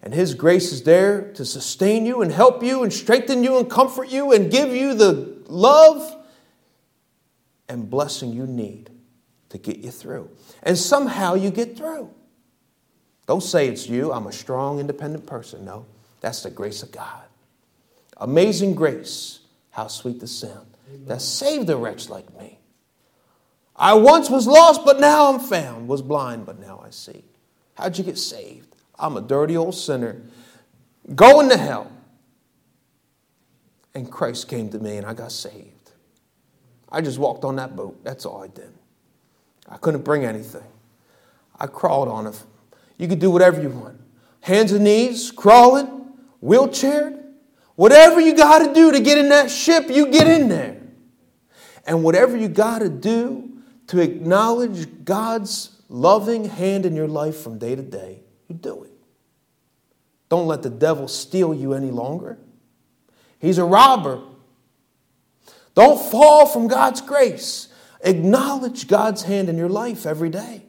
And 0.03 0.15
His 0.15 0.35
grace 0.35 0.73
is 0.73 0.85
there 0.85 1.33
to 1.33 1.45
sustain 1.45 2.07
you 2.07 2.23
and 2.23 2.33
help 2.33 2.63
you 2.63 2.83
and 2.83 2.93
strengthen 2.93 3.43
you 3.43 3.59
and 3.59 3.69
comfort 3.69 4.09
you 4.09 4.33
and 4.33 4.51
give 4.51 4.71
you 4.71 4.95
the 4.95 5.37
love 5.49 6.17
and 7.69 7.91
blessing 7.91 8.33
you 8.33 8.47
need 8.47 8.91
to 9.51 9.59
get 9.59 9.79
you 9.79 9.91
through. 9.91 10.31
And 10.63 10.79
somehow 10.79 11.35
you 11.35 11.51
get 11.51 11.77
through. 11.77 12.11
Don't 13.29 13.43
say 13.43 13.69
it's 13.69 13.87
you. 13.87 14.11
I'm 14.11 14.27
a 14.27 14.33
strong, 14.33 14.81
independent 14.81 15.27
person. 15.27 15.67
No, 15.67 15.85
that's 16.21 16.43
the 16.43 16.51
grace 16.51 16.83
of 16.83 16.91
God. 16.91 17.25
Amazing 18.17 18.75
grace. 18.75 19.41
How 19.71 19.87
sweet 19.87 20.19
the 20.19 20.27
sound 20.27 20.67
that 21.07 21.21
saved 21.21 21.69
a 21.69 21.77
wretch 21.77 22.09
like 22.09 22.37
me. 22.41 22.59
I 23.77 23.93
once 23.95 24.31
was 24.31 24.47
lost, 24.47 24.85
but 24.85 24.99
now 24.99 25.33
I'm 25.33 25.39
found. 25.39 25.87
Was 25.87 26.01
blind, 26.01 26.47
but 26.47 26.59
now 26.59 26.83
I 26.85 26.91
see. 26.91 27.23
How'd 27.75 27.99
you 27.99 28.03
get 28.03 28.19
saved? 28.19 28.75
I'm 28.99 29.17
a 29.17 29.21
dirty 29.21 29.57
old 29.57 29.75
sinner 29.75 30.23
going 31.15 31.51
to 31.51 31.59
hell. 31.59 31.93
And 33.95 34.11
Christ 34.11 34.49
came 34.49 34.71
to 34.71 34.79
me 34.79 34.97
and 34.97 35.07
I 35.07 35.13
got 35.13 35.33
saved. 35.33 35.93
I 36.91 37.03
just 37.03 37.19
walked 37.19 37.45
on 37.45 37.57
that 37.57 37.77
boat. 37.77 38.03
That's 38.03 38.25
all 38.25 38.43
I 38.43 38.49
did. 38.49 38.73
I 39.69 39.77
couldn't 39.77 40.03
bring 40.03 40.25
anything. 40.25 40.65
I 41.61 41.67
crawled 41.67 42.09
on 42.09 42.27
it 42.27 42.43
you 42.99 43.09
can 43.09 43.19
do 43.19 43.31
whatever 43.31 43.63
you 43.63 43.71
want. 43.71 43.99
Hands 44.41 44.71
and 44.73 44.85
knees, 44.85 45.31
crawling, 45.31 46.13
wheelchaired, 46.43 47.23
whatever 47.77 48.21
you 48.21 48.35
got 48.35 48.67
to 48.67 48.75
do 48.75 48.93
to 48.93 49.01
get 49.01 49.19
in 49.19 49.31
that 49.31 49.51
ship, 49.51 49.89
you 49.89 50.09
get 50.09 50.27
in 50.27 50.49
there. 50.49 50.81
And 51.87 52.05
whatever 52.05 52.37
you 52.37 52.49
got 52.49 52.81
to 52.81 52.89
do 52.89 53.63
to 53.87 54.01
acknowledge 54.01 55.05
God's 55.05 55.81
loving 55.89 56.45
hand 56.45 56.85
in 56.85 56.95
your 56.95 57.09
life 57.09 57.37
from 57.37 57.59
day 57.59 57.75
to 57.75 57.83
day, 57.83 58.21
you 58.49 58.55
do 58.55 58.83
it. 58.83 58.93
Don't 60.29 60.47
let 60.47 60.63
the 60.63 60.71
devil 60.71 61.09
steal 61.09 61.55
you 61.55 61.73
any 61.73 61.91
longer. 61.91 62.39
He's 63.39 63.59
a 63.59 63.65
robber. 63.65 64.21
Don't 65.75 65.99
fall 66.11 66.45
from 66.45 66.69
God's 66.69 67.01
grace. 67.01 67.69
Acknowledge 68.03 68.89
God's 68.89 69.23
hand 69.23 69.49
in 69.49 69.57
your 69.57 69.69
life 69.69 70.05
every 70.05 70.31
day. 70.31 70.65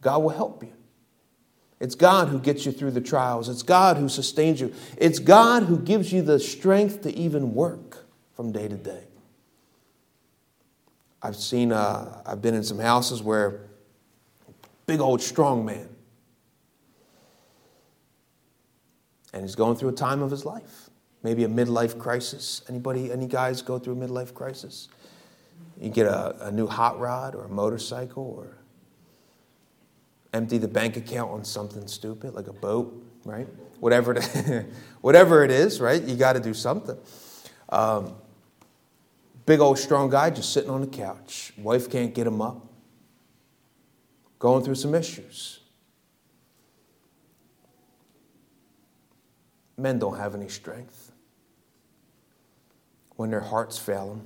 God 0.00 0.22
will 0.22 0.30
help 0.30 0.62
you. 0.62 0.75
It's 1.78 1.94
God 1.94 2.28
who 2.28 2.38
gets 2.38 2.64
you 2.64 2.72
through 2.72 2.92
the 2.92 3.00
trials. 3.00 3.48
It's 3.48 3.62
God 3.62 3.98
who 3.98 4.08
sustains 4.08 4.60
you. 4.60 4.72
It's 4.96 5.18
God 5.18 5.64
who 5.64 5.78
gives 5.78 6.12
you 6.12 6.22
the 6.22 6.40
strength 6.40 7.02
to 7.02 7.14
even 7.14 7.54
work 7.54 8.06
from 8.34 8.50
day 8.52 8.66
to 8.66 8.76
day. 8.76 9.04
I've 11.22 11.36
seen, 11.36 11.72
uh, 11.72 12.22
I've 12.24 12.40
been 12.40 12.54
in 12.54 12.62
some 12.62 12.78
houses 12.78 13.22
where 13.22 13.62
big 14.86 15.00
old 15.00 15.20
strong 15.20 15.64
man, 15.64 15.88
and 19.32 19.42
he's 19.42 19.54
going 19.54 19.76
through 19.76 19.90
a 19.90 19.92
time 19.92 20.22
of 20.22 20.30
his 20.30 20.44
life, 20.44 20.88
maybe 21.22 21.44
a 21.44 21.48
midlife 21.48 21.98
crisis. 21.98 22.62
Anybody, 22.68 23.12
any 23.12 23.26
guys 23.26 23.60
go 23.60 23.78
through 23.78 24.00
a 24.00 24.08
midlife 24.08 24.32
crisis? 24.32 24.88
You 25.78 25.90
get 25.90 26.06
a, 26.06 26.46
a 26.46 26.50
new 26.50 26.66
hot 26.66 26.98
rod 26.98 27.34
or 27.34 27.44
a 27.44 27.48
motorcycle 27.48 28.34
or 28.38 28.56
empty 30.32 30.58
the 30.58 30.68
bank 30.68 30.96
account 30.96 31.30
on 31.30 31.44
something 31.44 31.86
stupid 31.86 32.34
like 32.34 32.46
a 32.46 32.52
boat, 32.52 33.04
right? 33.24 33.48
Whatever 33.80 34.14
it, 34.14 34.66
whatever 35.00 35.44
it 35.44 35.50
is, 35.50 35.80
right? 35.80 36.02
You 36.02 36.16
got 36.16 36.34
to 36.34 36.40
do 36.40 36.54
something. 36.54 36.96
Um, 37.68 38.14
big 39.44 39.60
old 39.60 39.78
strong 39.78 40.10
guy 40.10 40.30
just 40.30 40.52
sitting 40.52 40.70
on 40.70 40.80
the 40.80 40.86
couch. 40.86 41.52
Wife 41.56 41.90
can't 41.90 42.14
get 42.14 42.26
him 42.26 42.40
up. 42.40 42.66
Going 44.38 44.64
through 44.64 44.74
some 44.74 44.94
issues. 44.94 45.60
Men 49.78 49.98
don't 49.98 50.16
have 50.16 50.34
any 50.34 50.48
strength 50.48 51.12
when 53.16 53.30
their 53.30 53.40
hearts 53.40 53.78
fail 53.78 54.08
them. 54.08 54.22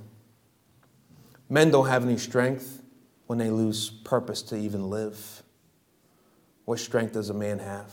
Men 1.49 1.71
don't 1.71 1.87
have 1.87 2.05
any 2.05 2.17
strength 2.17 2.81
when 3.27 3.37
they 3.37 3.49
lose 3.49 3.89
purpose 3.89 4.41
to 4.43 4.55
even 4.55 4.89
live. 4.89 5.40
What 6.65 6.79
strength 6.79 7.13
does 7.13 7.29
a 7.29 7.33
man 7.33 7.59
have? 7.59 7.91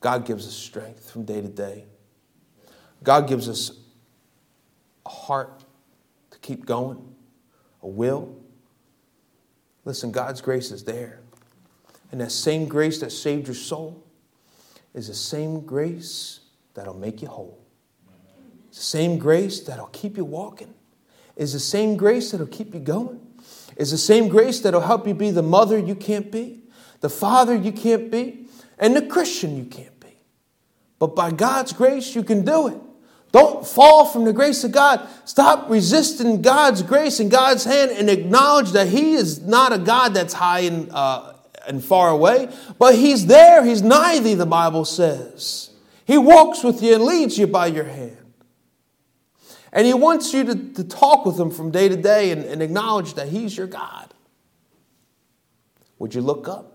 God 0.00 0.26
gives 0.26 0.46
us 0.46 0.54
strength 0.54 1.10
from 1.10 1.24
day 1.24 1.40
to 1.40 1.48
day. 1.48 1.84
God 3.02 3.28
gives 3.28 3.48
us 3.48 3.72
a 5.06 5.08
heart 5.08 5.64
to 6.30 6.38
keep 6.40 6.66
going, 6.66 7.14
a 7.82 7.88
will. 7.88 8.36
Listen, 9.84 10.10
God's 10.10 10.40
grace 10.40 10.70
is 10.70 10.84
there. 10.84 11.20
And 12.12 12.20
that 12.20 12.32
same 12.32 12.66
grace 12.66 13.00
that 13.00 13.12
saved 13.12 13.46
your 13.46 13.54
soul 13.54 14.02
is 14.94 15.08
the 15.08 15.14
same 15.14 15.60
grace 15.60 16.40
that'll 16.74 16.94
make 16.94 17.22
you 17.22 17.28
whole. 17.28 17.58
It's 18.68 18.78
the 18.78 18.84
same 18.84 19.18
grace 19.18 19.60
that'll 19.60 19.86
keep 19.86 20.16
you 20.16 20.24
walking. 20.24 20.74
Is 21.36 21.52
the 21.52 21.60
same 21.60 21.96
grace 21.96 22.30
that'll 22.30 22.46
keep 22.46 22.74
you 22.74 22.80
going. 22.80 23.20
Is 23.76 23.90
the 23.90 23.98
same 23.98 24.28
grace 24.28 24.60
that'll 24.60 24.80
help 24.80 25.06
you 25.06 25.14
be 25.14 25.30
the 25.30 25.42
mother 25.42 25.78
you 25.78 25.94
can't 25.94 26.30
be 26.30 26.63
the 27.04 27.10
father 27.10 27.54
you 27.54 27.70
can't 27.70 28.10
be, 28.10 28.46
and 28.78 28.96
the 28.96 29.02
Christian 29.02 29.58
you 29.58 29.66
can't 29.66 30.00
be. 30.00 30.16
But 30.98 31.14
by 31.14 31.32
God's 31.32 31.74
grace, 31.74 32.14
you 32.14 32.22
can 32.22 32.46
do 32.46 32.68
it. 32.68 32.80
Don't 33.30 33.66
fall 33.66 34.06
from 34.06 34.24
the 34.24 34.32
grace 34.32 34.64
of 34.64 34.72
God. 34.72 35.06
Stop 35.26 35.68
resisting 35.68 36.40
God's 36.40 36.82
grace 36.82 37.20
and 37.20 37.30
God's 37.30 37.64
hand 37.64 37.90
and 37.90 38.08
acknowledge 38.08 38.72
that 38.72 38.88
He 38.88 39.12
is 39.12 39.42
not 39.42 39.70
a 39.70 39.76
God 39.76 40.14
that's 40.14 40.32
high 40.32 40.60
and, 40.60 40.90
uh, 40.92 41.34
and 41.68 41.84
far 41.84 42.08
away, 42.08 42.48
but 42.78 42.94
He's 42.94 43.26
there. 43.26 43.62
He's 43.62 43.82
nigh 43.82 44.20
thee, 44.20 44.32
the 44.32 44.46
Bible 44.46 44.86
says. 44.86 45.72
He 46.06 46.16
walks 46.16 46.64
with 46.64 46.82
you 46.82 46.94
and 46.94 47.04
leads 47.04 47.36
you 47.36 47.46
by 47.46 47.66
your 47.66 47.84
hand. 47.84 48.32
And 49.74 49.86
He 49.86 49.92
wants 49.92 50.32
you 50.32 50.44
to, 50.44 50.54
to 50.72 50.84
talk 50.84 51.26
with 51.26 51.38
Him 51.38 51.50
from 51.50 51.70
day 51.70 51.86
to 51.86 51.96
day 51.96 52.30
and, 52.30 52.46
and 52.46 52.62
acknowledge 52.62 53.12
that 53.12 53.28
He's 53.28 53.58
your 53.58 53.66
God. 53.66 54.14
Would 55.98 56.14
you 56.14 56.22
look 56.22 56.48
up? 56.48 56.73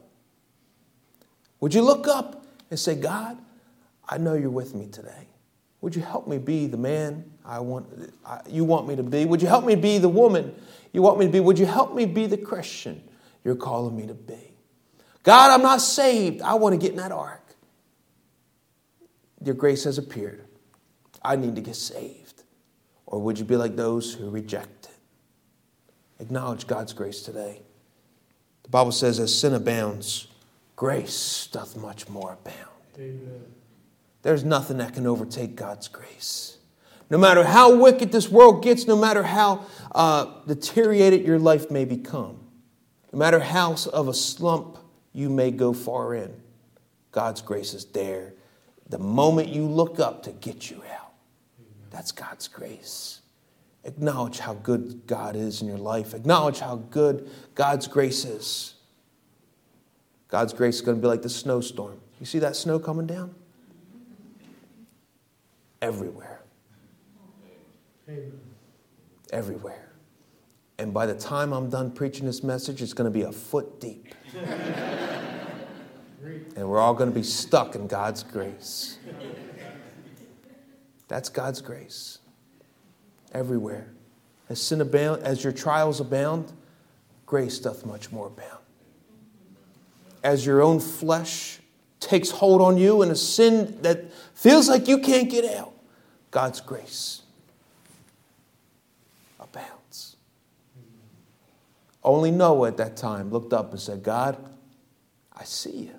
Would 1.60 1.74
you 1.74 1.82
look 1.82 2.08
up 2.08 2.46
and 2.70 2.80
say, 2.80 2.96
God, 2.96 3.38
I 4.08 4.18
know 4.18 4.34
you're 4.34 4.50
with 4.50 4.74
me 4.74 4.88
today. 4.88 5.28
Would 5.82 5.96
you 5.96 6.02
help 6.02 6.28
me 6.28 6.38
be 6.38 6.68
the 6.68 6.78
man 6.78 7.32
I 7.46 7.60
want, 7.60 7.88
I, 8.26 8.42
you 8.50 8.66
want 8.66 8.88
me 8.88 8.96
to 8.96 9.04
be? 9.04 9.26
Would 9.26 9.42
you 9.42 9.48
help 9.48 9.66
me 9.66 9.76
be 9.76 9.98
the 9.98 10.10
woman 10.10 10.54
you 10.92 11.02
want 11.02 11.20
me 11.20 11.26
to 11.26 11.32
be? 11.32 11.40
Would 11.40 11.60
you 11.60 11.66
help 11.66 11.94
me 11.94 12.06
be 12.06 12.28
the 12.28 12.38
Christian 12.38 13.02
you're 13.44 13.56
calling 13.56 13.96
me 13.96 14.08
to 14.08 14.14
be? 14.14 14.54
God, 15.24 15.52
I'm 15.52 15.62
not 15.62 15.82
saved. 15.82 16.42
I 16.42 16.56
want 16.56 16.74
to 16.74 16.78
get 16.80 16.92
in 16.92 16.98
that 16.98 17.12
ark. 17.12 17.44
Your 19.44 19.56
grace 19.56 19.86
has 19.86 19.98
appeared. 19.98 20.46
I 21.24 21.36
need 21.36 21.56
to 21.56 21.62
get 21.62 21.76
saved. 21.76 22.44
Or 23.06 23.20
would 23.20 23.40
you 23.40 23.46
be 23.46 23.56
like 23.56 23.76
those 23.76 24.14
who 24.14 24.30
reject 24.30 24.86
it? 24.86 26.24
Acknowledge 26.24 26.68
God's 26.68 26.94
grace 26.94 27.22
today. 27.22 27.62
The 28.64 28.70
Bible 28.70 28.92
says, 28.92 29.20
as 29.20 29.38
sin 29.38 29.54
abounds, 29.54 30.28
grace 30.80 31.50
doth 31.52 31.76
much 31.76 32.08
more 32.08 32.32
abound. 32.32 32.56
Amen. 32.98 33.44
There's 34.22 34.46
nothing 34.46 34.78
that 34.78 34.94
can 34.94 35.06
overtake 35.06 35.58
God's 35.58 35.90
grace. 35.90 36.58
No 37.10 37.18
matter 37.18 37.44
how 37.44 37.76
wicked 37.76 38.14
this 38.14 38.30
world 38.30 38.64
gets, 38.64 38.88
no 38.88 38.96
matter 38.96 39.22
how 39.22 39.66
uh, 39.94 40.28
deteriorated 40.48 41.28
your 41.28 41.38
life 41.38 41.70
may 41.70 41.84
become, 41.84 42.40
no 43.12 43.20
matter 43.20 43.42
how 43.42 43.76
of 43.92 44.08
a 44.08 44.14
slump 44.14 44.78
you 45.12 45.30
may 45.30 45.52
go 45.52 45.74
far 45.74 46.16
in. 46.16 46.34
God's 47.12 47.42
grace 47.42 47.74
is 47.74 47.84
there. 47.84 48.36
The 48.88 49.00
moment 49.00 49.50
you 49.50 49.66
look 49.66 50.00
up 50.00 50.24
to 50.24 50.32
get 50.32 50.72
you 50.72 50.82
out, 50.98 51.12
that's 51.90 52.14
God's 52.14 52.48
grace. 52.48 53.20
Acknowledge 53.84 54.40
how 54.40 54.54
good 54.54 55.02
God 55.08 55.36
is 55.36 55.62
in 55.62 55.68
your 55.68 55.78
life. 55.78 56.14
Acknowledge 56.14 56.60
how 56.60 56.78
good 56.78 57.30
God's 57.54 57.86
grace 57.86 58.24
is. 58.24 58.76
God's 60.30 60.54
grace 60.54 60.76
is 60.76 60.82
going 60.82 60.98
to 60.98 61.02
be 61.02 61.08
like 61.08 61.22
the 61.22 61.30
snowstorm. 61.30 62.00
You 62.20 62.26
see 62.26 62.40
that 62.40 62.56
snow 62.56 62.80
coming 62.80 63.08
down? 63.08 63.36
Everywhere. 65.82 66.42
Everywhere. 69.32 69.90
And 70.78 70.94
by 70.94 71.06
the 71.06 71.16
time 71.16 71.52
I'm 71.52 71.70
done 71.70 71.92
preaching 71.92 72.26
this 72.26 72.44
message, 72.44 72.82
it's 72.82 72.94
going 72.94 73.12
to 73.12 73.18
be 73.18 73.24
a 73.24 73.32
foot 73.32 73.80
deep. 73.80 74.14
and 76.56 76.70
we're 76.70 76.80
all 76.80 76.94
going 76.94 77.10
to 77.10 77.16
be 77.16 77.24
stuck 77.24 77.76
in 77.76 77.88
God's 77.88 78.24
grace. 78.24 78.98
That's 81.08 81.30
God's 81.30 81.62
grace. 81.62 82.20
Everywhere. 83.34 83.92
As 84.48 84.62
sin 84.62 84.82
abound, 84.82 85.24
as 85.24 85.44
your 85.44 85.54
trials 85.54 86.00
abound, 86.00 86.54
grace 87.26 87.60
doth 87.60 87.86
much 87.86 88.12
more 88.12 88.28
abound. 88.28 88.59
As 90.24 90.46
your 90.46 90.62
own 90.62 90.80
flesh 90.80 91.60
takes 92.00 92.30
hold 92.30 92.62
on 92.62 92.78
you 92.78 93.02
in 93.02 93.12
a 93.12 93.16
sin 93.16 93.78
that 93.82 94.12
feels 94.34 94.68
like 94.70 94.88
you 94.88 95.00
can't 95.00 95.30
get 95.30 95.46
out, 95.58 95.74
God's 96.32 96.62
grace 96.62 97.22
abounds. 99.40 100.16
Only 102.04 102.32
Noah 102.32 102.70
at 102.70 102.78
that 102.78 102.98
time 102.98 103.32
looked 103.32 103.54
up 103.54 103.72
and 103.72 103.80
said, 103.80 104.04
God, 104.04 104.38
I 105.36 105.44
see 105.44 105.72
you. 105.72 105.96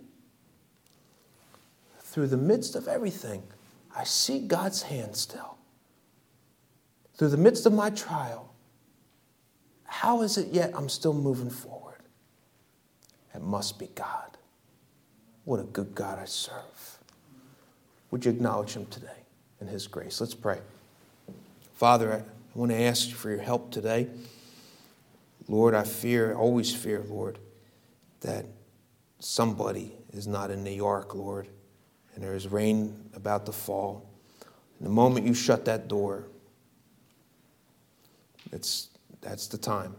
Through 2.00 2.28
the 2.28 2.36
midst 2.36 2.74
of 2.74 2.88
everything, 2.88 3.42
I 3.94 4.04
see 4.04 4.40
God's 4.40 4.82
hand 4.82 5.16
still. 5.16 5.56
Through 7.16 7.28
the 7.28 7.36
midst 7.36 7.66
of 7.66 7.72
my 7.72 7.90
trial, 7.90 8.52
how 9.84 10.22
is 10.22 10.38
it 10.38 10.48
yet 10.48 10.72
I'm 10.74 10.88
still 10.88 11.12
moving 11.12 11.50
forward? 11.50 11.79
It 13.34 13.42
must 13.42 13.78
be 13.78 13.88
God. 13.94 14.36
What 15.44 15.60
a 15.60 15.64
good 15.64 15.94
God 15.94 16.18
I 16.18 16.24
serve. 16.24 16.98
Would 18.10 18.24
you 18.24 18.32
acknowledge 18.32 18.74
Him 18.74 18.86
today 18.86 19.06
in 19.60 19.66
His 19.66 19.86
grace? 19.86 20.20
Let's 20.20 20.34
pray. 20.34 20.58
Father, 21.74 22.12
I 22.12 22.58
want 22.58 22.72
to 22.72 22.80
ask 22.80 23.08
you 23.08 23.14
for 23.14 23.30
your 23.30 23.40
help 23.40 23.70
today. 23.70 24.08
Lord, 25.48 25.74
I 25.74 25.84
fear, 25.84 26.34
always 26.34 26.74
fear, 26.74 27.02
Lord, 27.08 27.38
that 28.20 28.44
somebody 29.18 29.92
is 30.12 30.26
not 30.26 30.50
in 30.50 30.62
Noah's 30.62 30.82
ark, 30.82 31.14
Lord, 31.14 31.48
and 32.14 32.22
there 32.22 32.34
is 32.34 32.48
rain 32.48 33.10
about 33.14 33.46
to 33.46 33.52
fall. 33.52 34.08
And 34.78 34.86
the 34.86 34.92
moment 34.92 35.26
you 35.26 35.34
shut 35.34 35.64
that 35.64 35.88
door, 35.88 36.26
it's, 38.52 38.88
that's 39.20 39.46
the 39.46 39.58
time. 39.58 39.94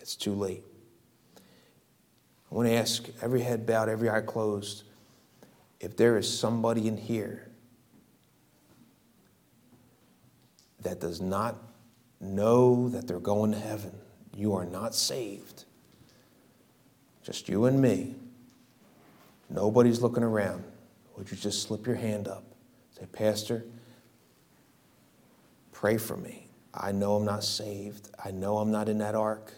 It's 0.00 0.16
too 0.16 0.34
late. 0.34 0.64
I 2.52 2.54
want 2.54 2.68
to 2.68 2.74
ask 2.74 3.08
every 3.22 3.40
head 3.40 3.64
bowed, 3.64 3.88
every 3.88 4.10
eye 4.10 4.20
closed, 4.20 4.82
if 5.80 5.96
there 5.96 6.18
is 6.18 6.30
somebody 6.30 6.86
in 6.86 6.98
here 6.98 7.48
that 10.82 11.00
does 11.00 11.18
not 11.18 11.56
know 12.20 12.90
that 12.90 13.08
they're 13.08 13.20
going 13.20 13.52
to 13.52 13.58
heaven, 13.58 13.92
you 14.36 14.52
are 14.54 14.66
not 14.66 14.94
saved. 14.94 15.64
Just 17.22 17.48
you 17.48 17.64
and 17.64 17.80
me. 17.80 18.16
Nobody's 19.48 20.02
looking 20.02 20.22
around. 20.22 20.62
Would 21.16 21.30
you 21.30 21.38
just 21.38 21.62
slip 21.62 21.86
your 21.86 21.96
hand 21.96 22.28
up? 22.28 22.44
Say, 22.98 23.06
Pastor, 23.06 23.64
pray 25.72 25.96
for 25.96 26.18
me. 26.18 26.48
I 26.74 26.92
know 26.92 27.16
I'm 27.16 27.24
not 27.24 27.44
saved. 27.44 28.10
I 28.22 28.30
know 28.30 28.58
I'm 28.58 28.70
not 28.70 28.90
in 28.90 28.98
that 28.98 29.14
ark. 29.14 29.54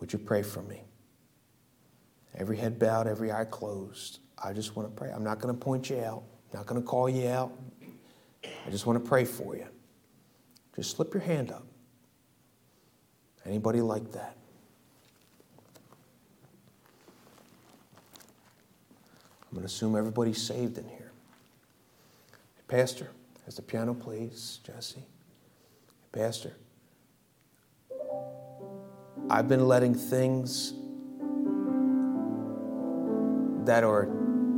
Would 0.00 0.12
you 0.12 0.18
pray 0.18 0.42
for 0.42 0.62
me? 0.62 0.82
Every 2.36 2.56
head 2.56 2.78
bowed, 2.78 3.06
every 3.06 3.30
eye 3.30 3.44
closed. 3.44 4.18
I 4.42 4.52
just 4.52 4.76
want 4.76 4.88
to 4.88 4.94
pray. 4.94 5.10
I'm 5.12 5.24
not 5.24 5.38
going 5.38 5.54
to 5.54 5.58
point 5.58 5.88
you 5.90 6.00
out, 6.00 6.24
I'm 6.52 6.58
not 6.58 6.66
going 6.66 6.80
to 6.80 6.86
call 6.86 7.08
you 7.08 7.28
out. 7.28 7.52
I 8.66 8.70
just 8.70 8.86
want 8.86 9.02
to 9.02 9.08
pray 9.08 9.24
for 9.24 9.56
you. 9.56 9.66
Just 10.76 10.96
slip 10.96 11.14
your 11.14 11.22
hand 11.22 11.50
up. 11.50 11.64
Anybody 13.46 13.80
like 13.80 14.10
that? 14.12 14.36
I'm 19.42 19.50
going 19.52 19.62
to 19.62 19.66
assume 19.66 19.96
everybody's 19.96 20.42
saved 20.42 20.78
in 20.78 20.88
here. 20.88 21.12
Pastor, 22.66 23.10
as 23.46 23.56
the 23.56 23.62
piano 23.62 23.94
plays, 23.94 24.60
Jesse. 24.64 25.04
Pastor, 26.10 26.54
I've 29.30 29.48
been 29.48 29.68
letting 29.68 29.94
things 29.94 30.72
that 33.64 33.84
are 33.84 34.06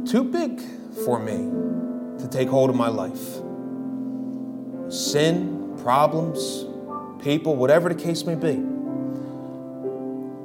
too 0.07 0.25
big 0.25 0.61
for 1.05 1.19
me 1.19 1.51
to 2.19 2.29
take 2.29 2.49
hold 2.49 2.71
of 2.71 2.77
my 2.77 2.88
life 2.88 3.40
sin, 4.88 5.77
problems, 5.83 6.64
people, 7.23 7.57
whatever 7.57 7.88
the 7.88 7.95
case 7.95 8.25
may 8.25 8.37
be. 8.37 8.55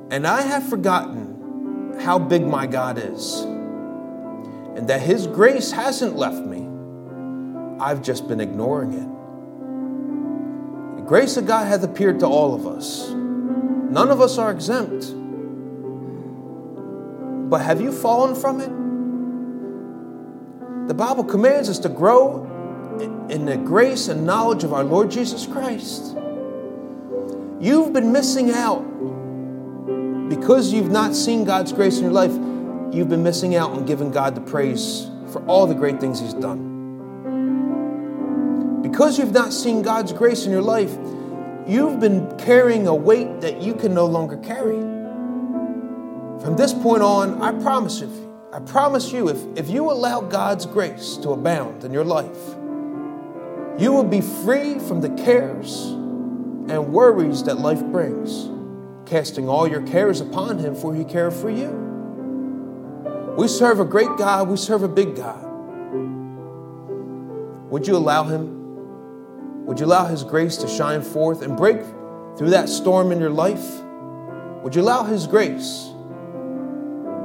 And 0.10 0.26
I 0.26 0.42
have 0.42 0.68
forgotten 0.68 2.00
how 2.02 2.18
big 2.18 2.46
my 2.46 2.66
God 2.66 2.98
is 2.98 3.42
and 3.42 4.88
that 4.88 5.02
His 5.02 5.28
grace 5.28 5.72
hasn't 5.72 6.16
left 6.16 6.44
me. 6.44 6.68
I've 7.80 8.02
just 8.02 8.28
been 8.28 8.40
ignoring 8.40 8.94
it. 8.94 9.08
The 11.02 11.08
grace 11.08 11.38
of 11.38 11.46
God 11.46 11.68
hath 11.68 11.84
appeared 11.84 12.20
to 12.22 12.26
all 12.26 12.56
of 12.56 12.66
us. 12.66 13.10
None 13.10 14.10
of 14.10 14.22
us 14.22 14.38
are 14.38 14.52
exempt. 14.52 15.14
But 17.52 17.62
have 17.62 17.80
you 17.80 17.92
fallen 17.92 18.34
from 18.34 18.62
it? 18.62 18.72
The 20.88 20.96
Bible 20.96 21.24
commands 21.24 21.70
us 21.70 21.78
to 21.80 21.90
grow 21.90 22.48
in 23.30 23.46
the 23.46 23.58
grace 23.58 24.08
and 24.08 24.26
knowledge 24.26 24.64
of 24.64 24.74
our 24.74 24.84
Lord 24.84 25.12
Jesus 25.12 25.46
Christ. 25.46 26.18
You've 27.60 27.94
been 27.94 28.12
missing 28.12 28.50
out 28.50 28.82
because 30.30 30.74
you've 30.74 30.90
not 30.90 31.14
seen 31.14 31.44
God's 31.44 31.72
grace 31.72 31.98
in 31.98 32.04
your 32.04 32.14
life 32.14 32.32
you've 32.94 33.10
been 33.10 33.24
missing 33.24 33.56
out 33.56 33.72
on 33.72 33.86
giving 33.86 34.12
God 34.12 34.36
the 34.36 34.42
praise 34.42 35.10
for 35.32 35.42
all 35.46 35.66
the 35.66 35.74
great 35.74 36.02
things 36.02 36.20
He's 36.20 36.34
done. 36.34 36.70
Because 38.82 39.18
you've 39.18 39.32
not 39.32 39.54
seen 39.54 39.82
God's 39.82 40.12
grace 40.12 40.46
in 40.46 40.52
your 40.52 40.62
life, 40.62 40.92
you've 41.66 42.00
been 42.00 42.38
carrying 42.38 42.88
a 42.88 42.96
weight 42.96 43.42
that 43.42 43.62
you 43.62 43.74
can 43.74 43.94
no 43.94 44.06
longer 44.06 44.38
carry. 44.38 45.01
From 46.42 46.56
this 46.56 46.74
point 46.74 47.04
on, 47.04 47.40
I 47.40 47.52
promise 47.62 48.02
you, 48.02 48.50
I 48.52 48.60
promise 48.60 49.12
you, 49.12 49.30
if, 49.30 49.38
if 49.56 49.70
you 49.70 49.92
allow 49.92 50.22
God's 50.22 50.66
grace 50.66 51.16
to 51.18 51.30
abound 51.30 51.84
in 51.84 51.94
your 51.94 52.04
life, 52.04 52.56
you 53.80 53.92
will 53.94 54.04
be 54.04 54.22
free 54.22 54.80
from 54.80 55.02
the 55.02 55.10
cares 55.10 55.86
and 55.86 56.92
worries 56.92 57.44
that 57.44 57.60
life 57.60 57.84
brings, 57.84 58.50
casting 59.08 59.48
all 59.48 59.68
your 59.68 59.84
cares 59.84 60.20
upon 60.20 60.58
Him, 60.58 60.74
for 60.74 60.96
He 60.96 61.04
cares 61.04 61.40
for 61.40 61.52
you. 61.52 61.70
We 63.38 63.48
serve 63.48 63.80
a 63.80 63.86
great 63.86 64.18
God, 64.18 64.50
we 64.50 64.58
serve 64.58 64.82
a 64.82 64.88
big 64.88 65.16
God. 65.16 65.46
Would 67.70 67.86
you 67.86 67.96
allow 67.96 68.24
Him? 68.24 69.66
Would 69.68 69.80
you 69.80 69.86
allow 69.86 70.06
His 70.06 70.24
grace 70.24 70.58
to 70.58 70.68
shine 70.68 71.04
forth 71.04 71.44
and 71.44 71.56
break 71.56 71.82
through 72.36 72.50
that 72.50 72.68
storm 72.68 73.12
in 73.12 73.20
your 73.20 73.30
life? 73.30 73.82
Would 74.64 74.76
you 74.76 74.82
allow 74.82 75.04
His 75.04 75.28
grace 75.28 75.91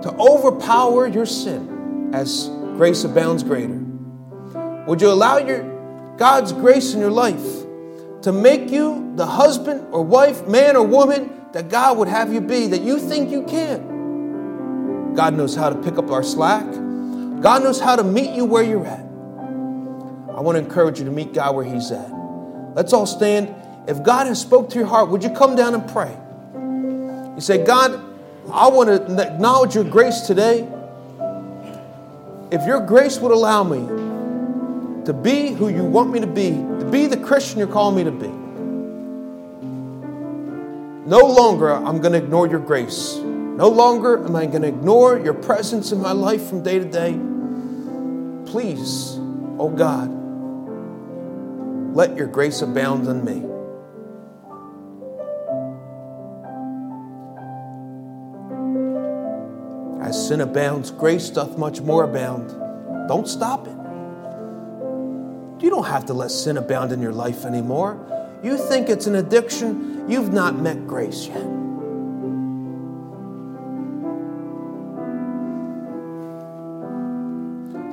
to 0.06 0.14
overpower 0.18 1.08
your 1.08 1.26
sin 1.26 2.10
as 2.14 2.48
grace 2.76 3.02
abounds 3.02 3.42
greater? 3.42 3.82
Would 4.86 5.00
you 5.00 5.10
allow 5.10 5.38
your 5.38 5.64
God's 6.16 6.52
grace 6.52 6.94
in 6.94 7.00
your 7.00 7.10
life 7.10 7.44
to 8.22 8.30
make 8.32 8.70
you 8.70 9.12
the 9.16 9.26
husband 9.26 9.88
or 9.92 10.04
wife, 10.04 10.46
man 10.46 10.76
or 10.76 10.86
woman 10.86 11.30
that 11.52 11.68
God 11.68 11.98
would 11.98 12.06
have 12.06 12.32
you 12.32 12.40
be, 12.40 12.68
that 12.68 12.82
you 12.82 13.00
think 13.00 13.30
you 13.30 13.42
can? 13.46 15.14
God 15.14 15.34
knows 15.34 15.56
how 15.56 15.70
to 15.70 15.82
pick 15.82 15.98
up 15.98 16.12
our 16.12 16.22
slack. 16.22 16.64
God 17.42 17.64
knows 17.64 17.80
how 17.80 17.96
to 17.96 18.04
meet 18.04 18.30
you 18.30 18.44
where 18.44 18.62
you're 18.62 18.86
at. 18.86 19.00
I 19.00 20.40
want 20.40 20.54
to 20.54 20.58
encourage 20.60 21.00
you 21.00 21.04
to 21.06 21.10
meet 21.10 21.32
God 21.32 21.56
where 21.56 21.64
He's 21.64 21.90
at. 21.90 22.10
Let's 22.76 22.92
all 22.92 23.06
stand. 23.06 23.52
If 23.88 24.04
God 24.04 24.28
has 24.28 24.40
spoke 24.40 24.70
to 24.70 24.78
your 24.78 24.86
heart, 24.86 25.08
would 25.08 25.24
you 25.24 25.30
come 25.30 25.56
down 25.56 25.74
and 25.74 25.88
pray? 25.90 26.16
You 27.34 27.40
say, 27.40 27.64
God, 27.64 28.15
I 28.52 28.68
want 28.68 28.88
to 28.88 29.26
acknowledge 29.26 29.74
your 29.74 29.84
grace 29.84 30.20
today. 30.20 30.68
If 32.50 32.64
your 32.66 32.80
grace 32.80 33.18
would 33.18 33.32
allow 33.32 33.64
me 33.64 33.86
to 35.04 35.12
be 35.12 35.48
who 35.52 35.68
you 35.68 35.84
want 35.84 36.10
me 36.10 36.20
to 36.20 36.26
be, 36.26 36.50
to 36.50 36.88
be 36.90 37.06
the 37.06 37.16
Christian 37.16 37.58
you're 37.58 37.68
calling 37.68 37.96
me 37.96 38.04
to 38.04 38.10
be, 38.12 38.28
no 41.08 41.20
longer 41.20 41.72
I'm 41.72 42.00
going 42.00 42.12
to 42.12 42.18
ignore 42.18 42.46
your 42.46 42.60
grace. 42.60 43.16
No 43.56 43.68
longer 43.68 44.22
am 44.22 44.36
I 44.36 44.44
going 44.44 44.62
to 44.62 44.68
ignore 44.68 45.18
your 45.18 45.32
presence 45.32 45.90
in 45.90 46.02
my 46.02 46.12
life 46.12 46.46
from 46.46 46.62
day 46.62 46.78
to 46.78 46.84
day. 46.84 47.12
Please, 48.50 49.14
oh 49.58 49.70
God, 49.74 50.10
let 51.96 52.18
your 52.18 52.26
grace 52.26 52.60
abound 52.60 53.08
in 53.08 53.24
me. 53.24 53.55
As 60.06 60.28
sin 60.28 60.40
abounds, 60.40 60.92
grace 60.92 61.30
doth 61.30 61.58
much 61.58 61.80
more 61.80 62.04
abound. 62.04 62.50
Don't 63.08 63.26
stop 63.26 63.66
it. 63.66 63.76
You 65.60 65.68
don't 65.68 65.86
have 65.86 66.04
to 66.04 66.14
let 66.14 66.30
sin 66.30 66.58
abound 66.58 66.92
in 66.92 67.02
your 67.02 67.10
life 67.10 67.44
anymore. 67.44 67.98
You 68.40 68.56
think 68.56 68.88
it's 68.88 69.08
an 69.08 69.16
addiction, 69.16 70.08
you've 70.08 70.32
not 70.32 70.60
met 70.60 70.86
grace 70.86 71.26
yet. 71.26 71.42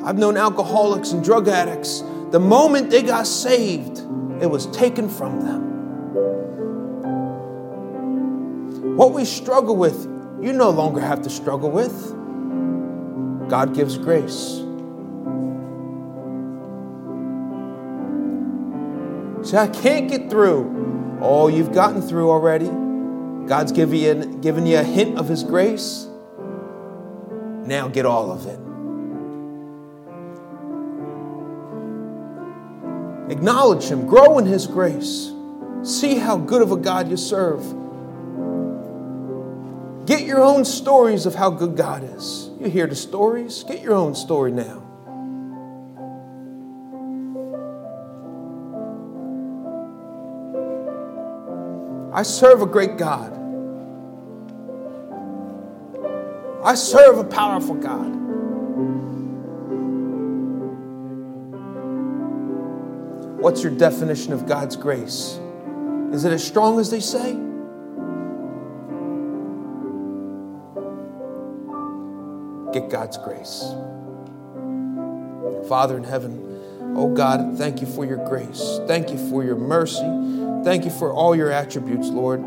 I've 0.06 0.20
known 0.20 0.38
alcoholics 0.38 1.14
and 1.14 1.24
drug 1.24 1.48
addicts. 1.48 2.04
The 2.30 2.40
moment 2.40 2.92
they 2.92 3.02
got 3.02 3.26
saved, 3.26 3.98
it 4.40 4.52
was 4.52 4.68
taken 4.68 5.10
from 5.10 5.42
them. 5.42 5.64
What 8.98 9.14
we 9.14 9.26
struggle 9.26 9.76
with, 9.76 10.13
you 10.44 10.52
no 10.52 10.70
longer 10.70 11.00
have 11.00 11.22
to 11.22 11.30
struggle 11.30 11.72
with. 11.72 12.12
God 13.50 13.74
gives 13.74 13.98
grace. 13.98 14.62
See, 19.50 19.58
I 19.58 19.68
can't 19.68 20.10
get 20.10 20.30
through. 20.30 21.20
Oh, 21.22 21.48
you've 21.48 21.72
gotten 21.74 22.02
through 22.02 22.30
already. 22.30 22.70
God's 23.48 23.72
given 23.72 23.98
you, 23.98 24.38
given 24.40 24.66
you 24.66 24.80
a 24.80 24.84
hint 24.84 25.18
of 25.18 25.30
His 25.30 25.44
grace. 25.44 26.08
Now 27.66 27.88
get 27.88 28.06
all 28.06 28.32
of 28.32 28.46
it. 28.46 28.60
Acknowledge 33.32 33.86
Him, 33.86 34.08
grow 34.08 34.38
in 34.40 34.46
His 34.46 34.68
grace. 34.68 35.32
See 35.84 36.16
how 36.16 36.38
good 36.38 36.62
of 36.62 36.72
a 36.72 36.78
God 36.78 37.10
you 37.10 37.18
serve. 37.18 37.83
Get 40.06 40.24
your 40.26 40.44
own 40.44 40.66
stories 40.66 41.26
of 41.26 41.34
how 41.34 41.50
good 41.50 41.78
God 41.78 42.04
is. 42.04 42.50
You 42.60 42.70
hear 42.70 42.88
the 42.88 42.96
stories? 42.96 43.64
Get 43.64 43.82
your 43.82 43.94
own 43.94 44.16
story 44.16 44.52
now. 44.52 44.82
I 52.14 52.24
serve 52.24 52.62
a 52.62 52.66
great 52.66 52.98
God. 52.98 53.32
I 56.64 56.76
serve 56.76 57.18
a 57.18 57.24
powerful 57.24 57.76
God. 57.76 58.14
What's 63.42 63.64
your 63.64 63.76
definition 63.76 64.32
of 64.34 64.46
God's 64.46 64.76
grace? 64.76 65.40
Is 66.12 66.24
it 66.24 66.32
as 66.32 66.46
strong 66.46 66.80
as 66.80 66.92
they 66.92 67.00
say? 67.00 67.38
Get 72.74 72.90
God's 72.90 73.18
grace. 73.18 73.64
Father 75.70 75.96
in 75.96 76.04
heaven, 76.04 76.96
oh 76.98 77.14
God, 77.14 77.58
thank 77.58 77.82
you 77.82 77.88
for 77.88 78.04
your 78.04 78.18
grace. 78.28 78.80
Thank 78.88 79.12
you 79.12 79.30
for 79.30 79.44
your 79.44 79.56
mercy. 79.56 80.10
Thank 80.64 80.84
you 80.84 80.92
for 80.92 81.14
all 81.14 81.36
your 81.36 81.52
attributes, 81.52 82.10
Lord. 82.10 82.44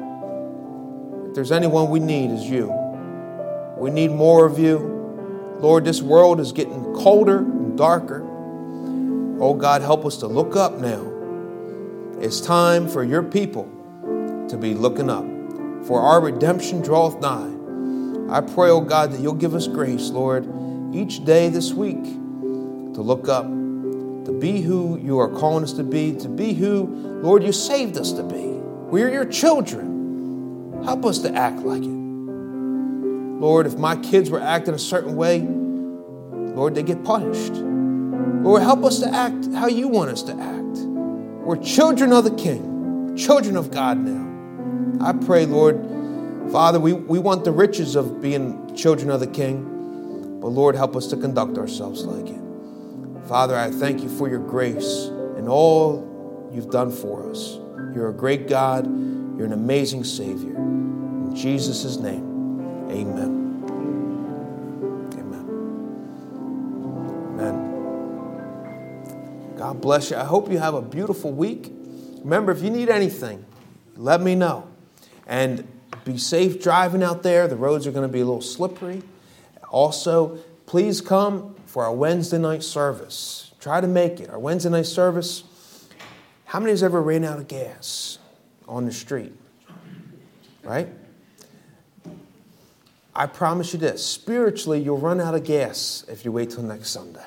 If 1.29 1.35
there's 1.35 1.53
anyone 1.53 1.91
we 1.91 2.01
need, 2.01 2.31
is 2.31 2.43
you. 2.43 2.73
We 3.79 3.91
need 3.91 4.11
more 4.11 4.47
of 4.47 4.59
you. 4.59 4.79
Lord, 5.61 5.85
this 5.85 6.03
world 6.03 6.41
is 6.41 6.53
getting 6.53 6.83
colder 6.95 7.39
and 7.39 7.79
darker. 7.79 8.23
Oh 9.41 9.55
God, 9.55 9.83
help 9.83 10.05
us 10.05 10.17
to 10.19 10.27
look 10.27 10.57
up 10.57 10.79
now. 10.79 11.13
It's 12.21 12.41
time 12.41 12.89
for 12.89 13.05
your 13.05 13.23
people 13.23 13.71
to 14.49 14.57
be 14.57 14.75
looking 14.75 15.09
up, 15.11 15.25
for 15.87 16.01
our 16.01 16.21
redemption 16.21 16.81
draweth 16.81 17.21
nigh. 17.21 17.56
I 18.29 18.41
pray, 18.41 18.71
oh 18.71 18.81
God, 18.81 19.13
that 19.13 19.21
you'll 19.21 19.35
give 19.35 19.55
us 19.55 19.69
grace, 19.69 20.11
Lord, 20.11 20.47
each 20.93 21.25
day 21.25 21.49
this 21.49 21.73
week 21.73 22.03
to 22.03 23.03
look 23.03 23.29
up, 23.29 23.45
to 23.45 24.37
be 24.41 24.61
who 24.61 24.99
you 24.99 25.19
are 25.21 25.29
calling 25.29 25.63
us 25.63 25.73
to 25.75 25.85
be, 25.85 26.13
to 26.17 26.29
be 26.29 26.53
who, 26.53 26.87
Lord, 27.23 27.45
you 27.45 27.53
saved 27.53 27.97
us 27.97 28.13
to 28.13 28.25
be. 28.25 28.45
We're 28.91 29.11
your 29.11 29.27
children. 29.27 30.83
Help 30.85 31.05
us 31.05 31.19
to 31.21 31.33
act 31.33 31.61
like 31.61 31.83
it. 31.83 31.97
Lord, 33.41 33.67
if 33.67 33.77
my 33.77 33.97
kids 33.97 34.31
were 34.31 34.41
acting 34.41 34.75
a 34.75 34.79
certain 34.79 35.15
way, 35.15 35.41
Lord, 35.41 36.75
they 36.75 36.83
get 36.83 37.05
punished. 37.05 37.53
Lord, 37.53 38.63
help 38.63 38.83
us 38.85 38.99
to 39.01 39.09
act 39.13 39.53
how 39.55 39.69
you 39.69 39.89
want 39.89 40.11
us 40.11 40.23
to 40.23 40.33
act. 40.33 40.79
We're 41.45 41.63
children 41.63 42.13
of 42.13 42.25
the 42.25 42.35
King, 42.35 43.17
children 43.17 43.57
of 43.57 43.71
God 43.71 43.99
now. 43.99 45.05
I 45.05 45.13
pray, 45.13 45.47
Lord, 45.47 45.77
Father, 46.51 46.79
we, 46.79 46.93
we 46.93 47.19
want 47.19 47.45
the 47.45 47.53
riches 47.53 47.97
of 47.97 48.21
being 48.23 48.75
children 48.75 49.11
of 49.11 49.21
the 49.21 49.27
King, 49.27 50.39
but 50.41 50.49
Lord, 50.49 50.77
help 50.77 50.95
us 50.95 51.09
to 51.09 51.17
conduct 51.17 51.59
ourselves 51.59 52.05
like 52.05 52.29
it. 52.29 52.41
Father, 53.27 53.57
I 53.57 53.71
thank 53.71 54.03
you 54.03 54.09
for 54.09 54.29
your 54.29 54.39
grace 54.39 55.07
and 55.37 55.49
all 55.49 56.51
you've 56.53 56.71
done 56.71 56.93
for 56.93 57.29
us. 57.29 57.59
You're 57.95 58.11
a 58.11 58.15
great 58.15 58.49
God, 58.49 58.87
you're 59.37 59.47
an 59.47 59.53
amazing 59.53 60.05
Savior. 60.05 60.55
In 60.57 61.35
Jesus' 61.35 61.97
name, 61.97 62.25
amen. 62.91 63.65
Amen. 65.19 65.47
Amen. 67.35 67.57
God 69.57 69.81
bless 69.81 70.11
you. 70.13 70.17
I 70.17 70.25
hope 70.25 70.49
you 70.51 70.59
have 70.59 70.75
a 70.75 70.83
beautiful 70.83 71.33
week. 71.33 71.73
Remember, 72.23 72.53
if 72.53 72.63
you 72.63 72.71
need 72.71 72.89
anything, 72.89 73.45
let 73.97 74.21
me 74.21 74.37
know. 74.37 74.69
And 75.27 75.67
be 76.05 76.19
safe 76.19 76.63
driving 76.63 77.03
out 77.03 77.23
there. 77.23 77.49
The 77.49 77.57
roads 77.57 77.87
are 77.87 77.93
going 77.93 78.07
to 78.07 78.13
be 78.13 78.21
a 78.21 78.25
little 78.25 78.43
slippery. 78.43 79.03
Also, 79.71 80.39
please 80.67 81.01
come 81.01 81.55
for 81.67 81.85
our 81.85 81.93
Wednesday 81.93 82.39
night 82.39 82.63
service. 82.63 83.53
Try 83.61 83.81
to 83.81 83.87
make 83.87 84.21
it. 84.21 84.31
Our 84.31 84.39
Wednesday 84.39 84.71
night 84.71 84.87
service. 84.87 85.45
How 86.45 86.61
many 86.61 86.71
has 86.71 86.83
ever 86.83 87.03
ran 87.03 87.25
out 87.25 87.39
of 87.39 87.49
gas 87.49 88.19
on 88.69 88.87
the 88.87 88.93
street? 88.93 89.33
Right? 90.63 90.89
I 93.15 93.27
promise 93.27 93.73
you 93.73 93.79
this 93.79 94.05
spiritually, 94.05 94.81
you'll 94.81 94.99
run 94.99 95.21
out 95.21 95.35
of 95.35 95.43
gas 95.45 96.05
if 96.09 96.25
you 96.25 96.33
wait 96.33 96.51
till 96.51 96.63
next 96.63 96.91
Sunday. 96.91 97.25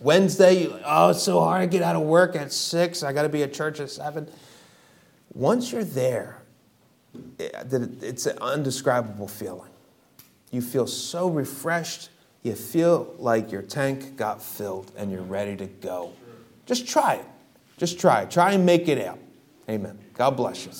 Wednesday, 0.00 0.68
oh, 0.84 1.10
it's 1.10 1.22
so 1.22 1.40
hard 1.40 1.62
to 1.62 1.66
get 1.66 1.82
out 1.82 1.96
of 1.96 2.02
work 2.02 2.36
at 2.36 2.52
six. 2.52 3.02
I 3.02 3.12
got 3.12 3.22
to 3.22 3.28
be 3.28 3.42
at 3.42 3.52
church 3.52 3.80
at 3.80 3.90
seven. 3.90 4.28
Once 5.32 5.72
you're 5.72 5.82
there, 5.82 6.42
it's 7.38 8.26
an 8.26 8.38
undescribable 8.38 9.28
feeling. 9.28 9.70
You 10.50 10.60
feel 10.60 10.86
so 10.86 11.28
refreshed. 11.28 12.10
You 12.42 12.54
feel 12.54 13.14
like 13.18 13.50
your 13.50 13.62
tank 13.62 14.16
got 14.16 14.42
filled 14.42 14.92
and 14.96 15.10
you're 15.10 15.22
ready 15.22 15.56
to 15.56 15.66
go. 15.66 16.12
Just 16.66 16.86
try 16.86 17.14
it. 17.14 17.24
Just 17.76 17.98
try 17.98 18.22
it. 18.22 18.30
Try 18.30 18.52
and 18.52 18.64
make 18.64 18.88
it 18.88 19.04
out. 19.04 19.18
Amen. 19.68 19.98
God 20.14 20.36
bless 20.36 20.66
you. 20.66 20.72